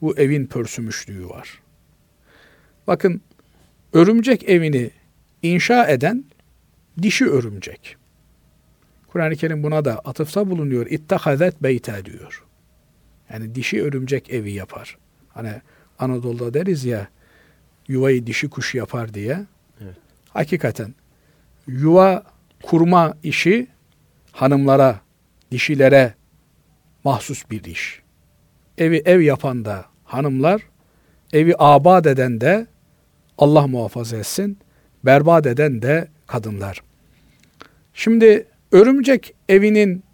bu 0.00 0.18
evin 0.18 0.46
pörsümüşlüğü 0.46 1.28
var. 1.28 1.60
Bakın 2.86 3.20
örümcek 3.92 4.48
evini 4.48 4.90
inşa 5.42 5.86
eden 5.86 6.24
dişi 7.02 7.26
örümcek. 7.26 7.96
Kur'an-ı 9.08 9.36
Kerim 9.36 9.62
buna 9.62 9.84
da 9.84 9.98
atıfta 9.98 10.50
bulunuyor. 10.50 10.86
İttehazet 10.86 11.62
beyte 11.62 12.04
diyor. 12.04 12.45
Yani 13.32 13.54
dişi 13.54 13.82
örümcek 13.82 14.30
evi 14.30 14.52
yapar. 14.52 14.98
Hani 15.28 15.52
Anadolu'da 15.98 16.54
deriz 16.54 16.84
ya 16.84 17.08
yuvayı 17.88 18.26
dişi 18.26 18.50
kuş 18.50 18.74
yapar 18.74 19.14
diye. 19.14 19.44
Evet. 19.80 19.96
Hakikaten 20.28 20.94
yuva 21.66 22.22
kurma 22.62 23.16
işi 23.22 23.66
hanımlara, 24.32 25.00
dişilere 25.50 26.14
mahsus 27.04 27.50
bir 27.50 27.64
iş. 27.64 28.02
Evi 28.78 29.02
ev 29.04 29.20
yapan 29.20 29.64
da 29.64 29.84
hanımlar, 30.04 30.62
evi 31.32 31.54
abad 31.58 32.04
eden 32.04 32.40
de 32.40 32.66
Allah 33.38 33.66
muhafaza 33.66 34.16
etsin, 34.16 34.58
berbat 35.04 35.46
eden 35.46 35.82
de 35.82 36.08
kadınlar. 36.26 36.82
Şimdi 37.94 38.46
örümcek 38.72 39.34
evinin 39.48 40.04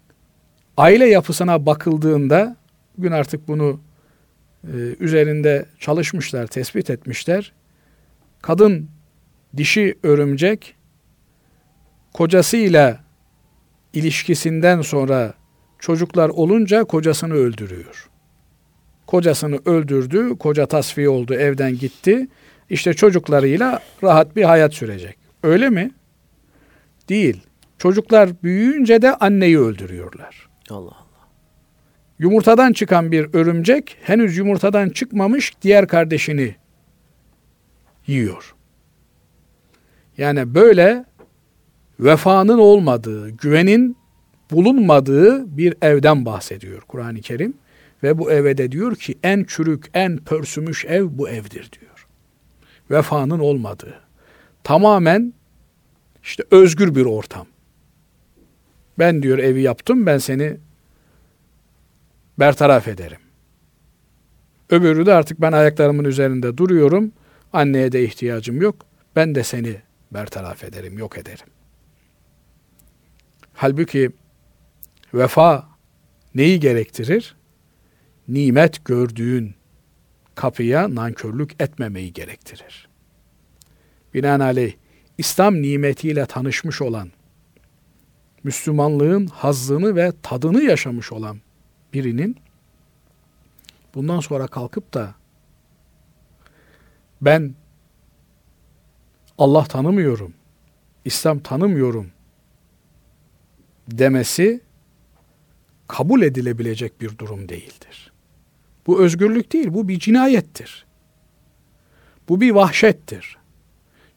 aile 0.77 1.05
yapısına 1.05 1.65
bakıldığında 1.65 2.55
bugün 2.97 3.11
artık 3.11 3.47
bunu 3.47 3.79
e, 4.63 4.75
üzerinde 4.99 5.65
çalışmışlar, 5.79 6.47
tespit 6.47 6.89
etmişler. 6.89 7.53
Kadın 8.41 8.89
dişi 9.57 9.97
örümcek 10.03 10.75
kocasıyla 12.13 13.03
ilişkisinden 13.93 14.81
sonra 14.81 15.33
çocuklar 15.79 16.29
olunca 16.29 16.83
kocasını 16.83 17.33
öldürüyor. 17.33 18.09
Kocasını 19.07 19.59
öldürdü, 19.65 20.37
koca 20.37 20.65
tasfiye 20.65 21.09
oldu, 21.09 21.33
evden 21.33 21.77
gitti. 21.77 22.27
İşte 22.69 22.93
çocuklarıyla 22.93 23.79
rahat 24.03 24.35
bir 24.35 24.43
hayat 24.43 24.73
sürecek. 24.73 25.17
Öyle 25.43 25.69
mi? 25.69 25.91
Değil. 27.09 27.41
Çocuklar 27.77 28.43
büyüyünce 28.43 29.01
de 29.01 29.15
anneyi 29.15 29.59
öldürüyorlar. 29.59 30.49
Allah. 30.69 31.02
Yumurtadan 32.23 32.73
çıkan 32.73 33.11
bir 33.11 33.29
örümcek 33.33 33.97
henüz 34.01 34.37
yumurtadan 34.37 34.89
çıkmamış 34.89 35.53
diğer 35.61 35.87
kardeşini 35.87 36.55
yiyor. 38.07 38.55
Yani 40.17 40.55
böyle 40.55 41.05
vefanın 41.99 42.57
olmadığı, 42.57 43.29
güvenin 43.29 43.97
bulunmadığı 44.51 45.57
bir 45.57 45.75
evden 45.81 46.25
bahsediyor 46.25 46.81
Kur'an-ı 46.81 47.21
Kerim. 47.21 47.53
Ve 48.03 48.17
bu 48.17 48.31
eve 48.31 48.57
de 48.57 48.71
diyor 48.71 48.95
ki 48.95 49.15
en 49.23 49.43
çürük, 49.43 49.85
en 49.93 50.17
pörsümüş 50.17 50.85
ev 50.85 51.05
bu 51.11 51.29
evdir 51.29 51.71
diyor. 51.79 52.07
Vefanın 52.91 53.39
olmadığı. 53.39 53.99
Tamamen 54.63 55.33
işte 56.23 56.43
özgür 56.51 56.95
bir 56.95 57.05
ortam. 57.05 57.47
Ben 58.99 59.23
diyor 59.23 59.37
evi 59.37 59.61
yaptım 59.61 60.05
ben 60.05 60.17
seni 60.17 60.57
bertaraf 62.39 62.87
ederim. 62.87 63.19
Öbürü 64.69 65.05
de 65.05 65.13
artık 65.13 65.41
ben 65.41 65.51
ayaklarımın 65.51 66.03
üzerinde 66.03 66.57
duruyorum. 66.57 67.11
Anneye 67.53 67.91
de 67.91 68.03
ihtiyacım 68.03 68.61
yok. 68.61 68.85
Ben 69.15 69.35
de 69.35 69.43
seni 69.43 69.81
bertaraf 70.11 70.63
ederim, 70.63 70.97
yok 70.97 71.17
ederim. 71.17 71.47
Halbuki 73.53 74.11
vefa 75.13 75.69
neyi 76.35 76.59
gerektirir? 76.59 77.35
Nimet 78.27 78.85
gördüğün 78.85 79.55
kapıya 80.35 80.95
nankörlük 80.95 81.61
etmemeyi 81.61 82.13
gerektirir. 82.13 82.87
Binaenaleyh 84.13 84.73
İslam 85.17 85.61
nimetiyle 85.61 86.25
tanışmış 86.25 86.81
olan, 86.81 87.11
Müslümanlığın 88.43 89.27
hazzını 89.27 89.95
ve 89.95 90.11
tadını 90.23 90.63
yaşamış 90.63 91.11
olan 91.11 91.39
birinin 91.93 92.37
bundan 93.95 94.19
sonra 94.19 94.47
kalkıp 94.47 94.93
da 94.93 95.15
ben 97.21 97.55
Allah 99.37 99.63
tanımıyorum, 99.63 100.33
İslam 101.05 101.39
tanımıyorum 101.39 102.11
demesi 103.87 104.61
kabul 105.87 106.21
edilebilecek 106.21 107.01
bir 107.01 107.17
durum 107.17 107.49
değildir. 107.49 108.11
Bu 108.87 109.01
özgürlük 109.01 109.53
değil, 109.53 109.73
bu 109.73 109.87
bir 109.87 109.99
cinayettir. 109.99 110.85
Bu 112.29 112.41
bir 112.41 112.51
vahşettir. 112.51 113.37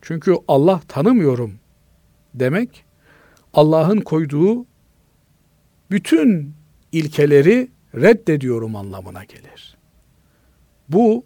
Çünkü 0.02 0.36
Allah 0.48 0.80
tanımıyorum 0.88 1.58
demek 2.34 2.84
Allah'ın 3.54 4.00
koyduğu 4.00 4.66
bütün 5.90 6.54
ilkeleri 6.92 7.68
reddediyorum 7.94 8.76
anlamına 8.76 9.24
gelir. 9.24 9.76
Bu 10.88 11.24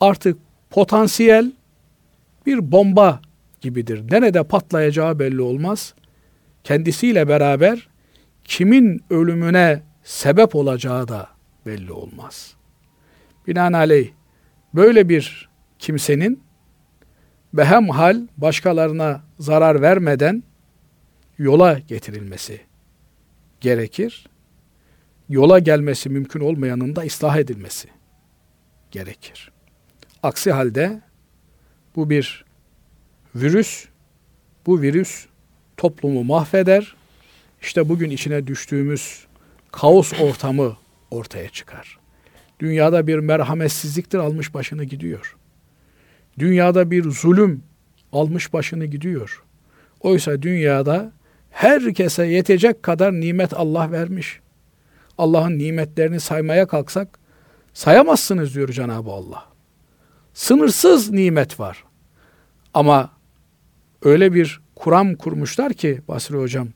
artık 0.00 0.38
potansiyel 0.70 1.52
bir 2.46 2.72
bomba 2.72 3.20
gibidir. 3.60 4.10
Nerede 4.10 4.42
patlayacağı 4.42 5.18
belli 5.18 5.40
olmaz. 5.40 5.94
Kendisiyle 6.64 7.28
beraber 7.28 7.88
kimin 8.44 9.04
ölümüne 9.10 9.82
sebep 10.02 10.54
olacağı 10.54 11.08
da 11.08 11.28
belli 11.66 11.92
olmaz. 11.92 12.54
Binaenaleyh 13.46 14.10
böyle 14.74 15.08
bir 15.08 15.48
kimsenin 15.78 16.42
behemhal 17.52 18.26
başkalarına 18.36 19.20
zarar 19.38 19.82
vermeden 19.82 20.42
yola 21.38 21.78
getirilmesi 21.78 22.60
gerekir. 23.60 24.26
Yola 25.32 25.58
gelmesi 25.58 26.08
mümkün 26.08 26.40
olmayanın 26.40 26.96
da 26.96 27.00
ıslah 27.02 27.36
edilmesi 27.36 27.88
gerekir. 28.90 29.50
Aksi 30.22 30.52
halde 30.52 31.00
bu 31.96 32.10
bir 32.10 32.44
virüs, 33.34 33.84
bu 34.66 34.82
virüs 34.82 35.26
toplumu 35.76 36.24
mahveder. 36.24 36.96
İşte 37.62 37.88
bugün 37.88 38.10
içine 38.10 38.46
düştüğümüz 38.46 39.26
kaos 39.70 40.12
ortamı 40.20 40.76
ortaya 41.10 41.48
çıkar. 41.48 41.98
Dünyada 42.60 43.06
bir 43.06 43.18
merhametsizliktir 43.18 44.18
almış 44.18 44.54
başını 44.54 44.84
gidiyor. 44.84 45.36
Dünyada 46.38 46.90
bir 46.90 47.10
zulüm 47.10 47.62
almış 48.12 48.52
başını 48.52 48.84
gidiyor. 48.84 49.42
Oysa 50.00 50.42
dünyada 50.42 51.12
herkese 51.50 52.26
yetecek 52.26 52.82
kadar 52.82 53.12
nimet 53.12 53.54
Allah 53.54 53.92
vermiş. 53.92 54.41
Allah'ın 55.18 55.58
nimetlerini 55.58 56.20
saymaya 56.20 56.66
kalksak 56.66 57.18
sayamazsınız 57.74 58.54
diyor 58.54 58.68
Cenab-ı 58.68 59.10
Allah. 59.10 59.44
Sınırsız 60.34 61.10
nimet 61.10 61.60
var. 61.60 61.84
Ama 62.74 63.10
öyle 64.02 64.34
bir 64.34 64.60
kuram 64.76 65.14
kurmuşlar 65.14 65.72
ki 65.72 66.00
Basri 66.08 66.36
Hocam, 66.36 66.68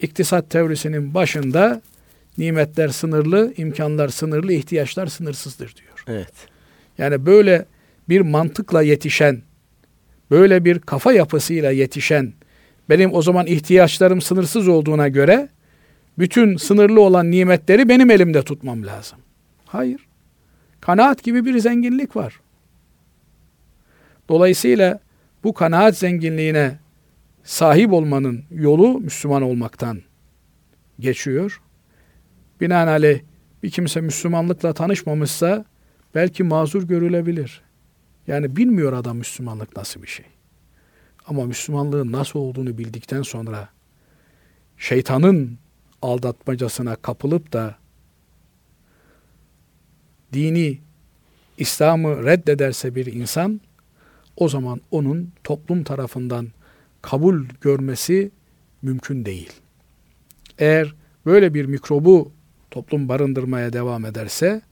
iktisat 0.00 0.50
teorisinin 0.50 1.14
başında 1.14 1.82
nimetler 2.38 2.88
sınırlı, 2.88 3.54
imkanlar 3.56 4.08
sınırlı, 4.08 4.52
ihtiyaçlar 4.52 5.06
sınırsızdır 5.06 5.74
diyor. 5.76 6.04
Evet. 6.06 6.32
Yani 6.98 7.26
böyle 7.26 7.66
bir 8.08 8.20
mantıkla 8.20 8.82
yetişen, 8.82 9.42
böyle 10.30 10.64
bir 10.64 10.78
kafa 10.78 11.12
yapısıyla 11.12 11.70
yetişen, 11.70 12.32
benim 12.88 13.14
o 13.14 13.22
zaman 13.22 13.46
ihtiyaçlarım 13.46 14.20
sınırsız 14.20 14.68
olduğuna 14.68 15.08
göre 15.08 15.48
bütün 16.18 16.56
sınırlı 16.56 17.00
olan 17.00 17.30
nimetleri 17.30 17.88
benim 17.88 18.10
elimde 18.10 18.42
tutmam 18.42 18.86
lazım. 18.86 19.18
Hayır. 19.66 20.06
Kanaat 20.80 21.22
gibi 21.22 21.44
bir 21.44 21.58
zenginlik 21.58 22.16
var. 22.16 22.40
Dolayısıyla 24.28 25.00
bu 25.44 25.54
kanaat 25.54 25.96
zenginliğine 25.96 26.78
sahip 27.44 27.92
olmanın 27.92 28.44
yolu 28.50 29.00
Müslüman 29.00 29.42
olmaktan 29.42 30.02
geçiyor. 31.00 31.60
Binaenaleyh 32.60 33.20
bir 33.62 33.70
kimse 33.70 34.00
Müslümanlıkla 34.00 34.72
tanışmamışsa 34.72 35.64
belki 36.14 36.42
mazur 36.42 36.82
görülebilir. 36.82 37.62
Yani 38.26 38.56
bilmiyor 38.56 38.92
adam 38.92 39.16
Müslümanlık 39.16 39.76
nasıl 39.76 40.02
bir 40.02 40.06
şey. 40.06 40.26
Ama 41.26 41.44
Müslümanlığın 41.44 42.12
nasıl 42.12 42.38
olduğunu 42.38 42.78
bildikten 42.78 43.22
sonra 43.22 43.68
şeytanın 44.76 45.58
aldatmacasına 46.06 46.96
kapılıp 46.96 47.52
da 47.52 47.74
dini 50.32 50.78
İslam'ı 51.58 52.24
reddederse 52.24 52.94
bir 52.94 53.06
insan 53.06 53.60
o 54.36 54.48
zaman 54.48 54.80
onun 54.90 55.32
toplum 55.44 55.84
tarafından 55.84 56.48
kabul 57.02 57.44
görmesi 57.60 58.30
mümkün 58.82 59.24
değil. 59.24 59.52
Eğer 60.58 60.94
böyle 61.26 61.54
bir 61.54 61.64
mikrobu 61.64 62.32
toplum 62.70 63.08
barındırmaya 63.08 63.72
devam 63.72 64.04
ederse 64.04 64.62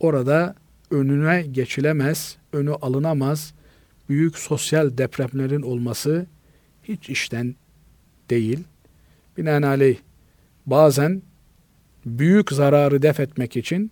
orada 0.00 0.54
önüne 0.90 1.42
geçilemez, 1.42 2.36
önü 2.52 2.70
alınamaz 2.70 3.54
büyük 4.08 4.38
sosyal 4.38 4.98
depremlerin 4.98 5.62
olması 5.62 6.26
hiç 6.84 7.10
işten 7.10 7.54
değil. 8.30 8.64
Binaenaleyh 9.36 9.96
bazen 10.66 11.22
büyük 12.06 12.52
zararı 12.52 13.02
def 13.02 13.20
etmek 13.20 13.56
için 13.56 13.90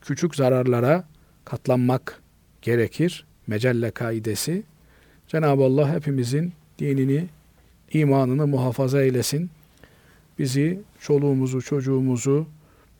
küçük 0.00 0.34
zararlara 0.34 1.04
katlanmak 1.44 2.22
gerekir. 2.62 3.24
Mecelle 3.46 3.90
kaidesi. 3.90 4.62
Cenab-ı 5.28 5.62
Allah 5.62 5.94
hepimizin 5.94 6.52
dinini, 6.78 7.26
imanını 7.92 8.46
muhafaza 8.46 9.02
eylesin. 9.02 9.50
Bizi, 10.38 10.80
çoluğumuzu, 11.00 11.62
çocuğumuzu, 11.62 12.46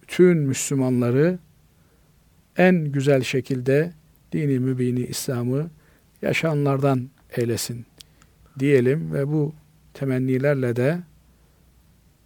bütün 0.02 0.36
Müslümanları 0.38 1.38
en 2.56 2.84
güzel 2.84 3.22
şekilde 3.22 3.92
dini 4.32 4.58
mübini 4.58 5.00
İslam'ı 5.00 5.70
yaşayanlardan 6.22 7.10
eylesin 7.36 7.86
diyelim 8.58 9.12
ve 9.14 9.28
bu 9.28 9.54
temennilerle 9.94 10.76
de 10.76 10.98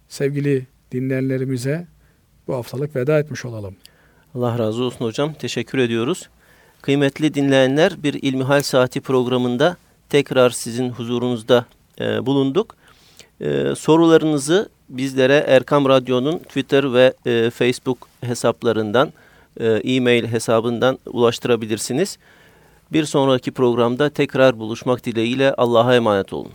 sevgili 0.07 0.67
dinleyenlerimize 0.93 1.87
bu 2.47 2.55
haftalık 2.55 2.95
veda 2.95 3.19
etmiş 3.19 3.45
olalım. 3.45 3.75
Allah 4.35 4.59
razı 4.59 4.83
olsun 4.83 5.05
hocam. 5.05 5.33
Teşekkür 5.33 5.77
ediyoruz. 5.77 6.29
Kıymetli 6.81 7.33
dinleyenler 7.33 8.03
bir 8.03 8.13
İlmihal 8.21 8.61
Saati 8.61 9.01
programında 9.01 9.77
tekrar 10.09 10.49
sizin 10.49 10.89
huzurunuzda 10.89 11.65
e, 11.99 12.25
bulunduk. 12.25 12.75
E, 13.41 13.75
sorularınızı 13.75 14.69
bizlere 14.89 15.43
Erkam 15.47 15.89
Radyo'nun 15.89 16.37
Twitter 16.37 16.93
ve 16.93 17.13
e, 17.25 17.49
Facebook 17.49 18.07
hesaplarından, 18.21 19.13
e, 19.59 19.65
e-mail 19.67 20.25
hesabından 20.27 20.99
ulaştırabilirsiniz. 21.05 22.17
Bir 22.91 23.05
sonraki 23.05 23.51
programda 23.51 24.09
tekrar 24.09 24.59
buluşmak 24.59 25.05
dileğiyle 25.05 25.53
Allah'a 25.53 25.95
emanet 25.95 26.33
olun. 26.33 26.51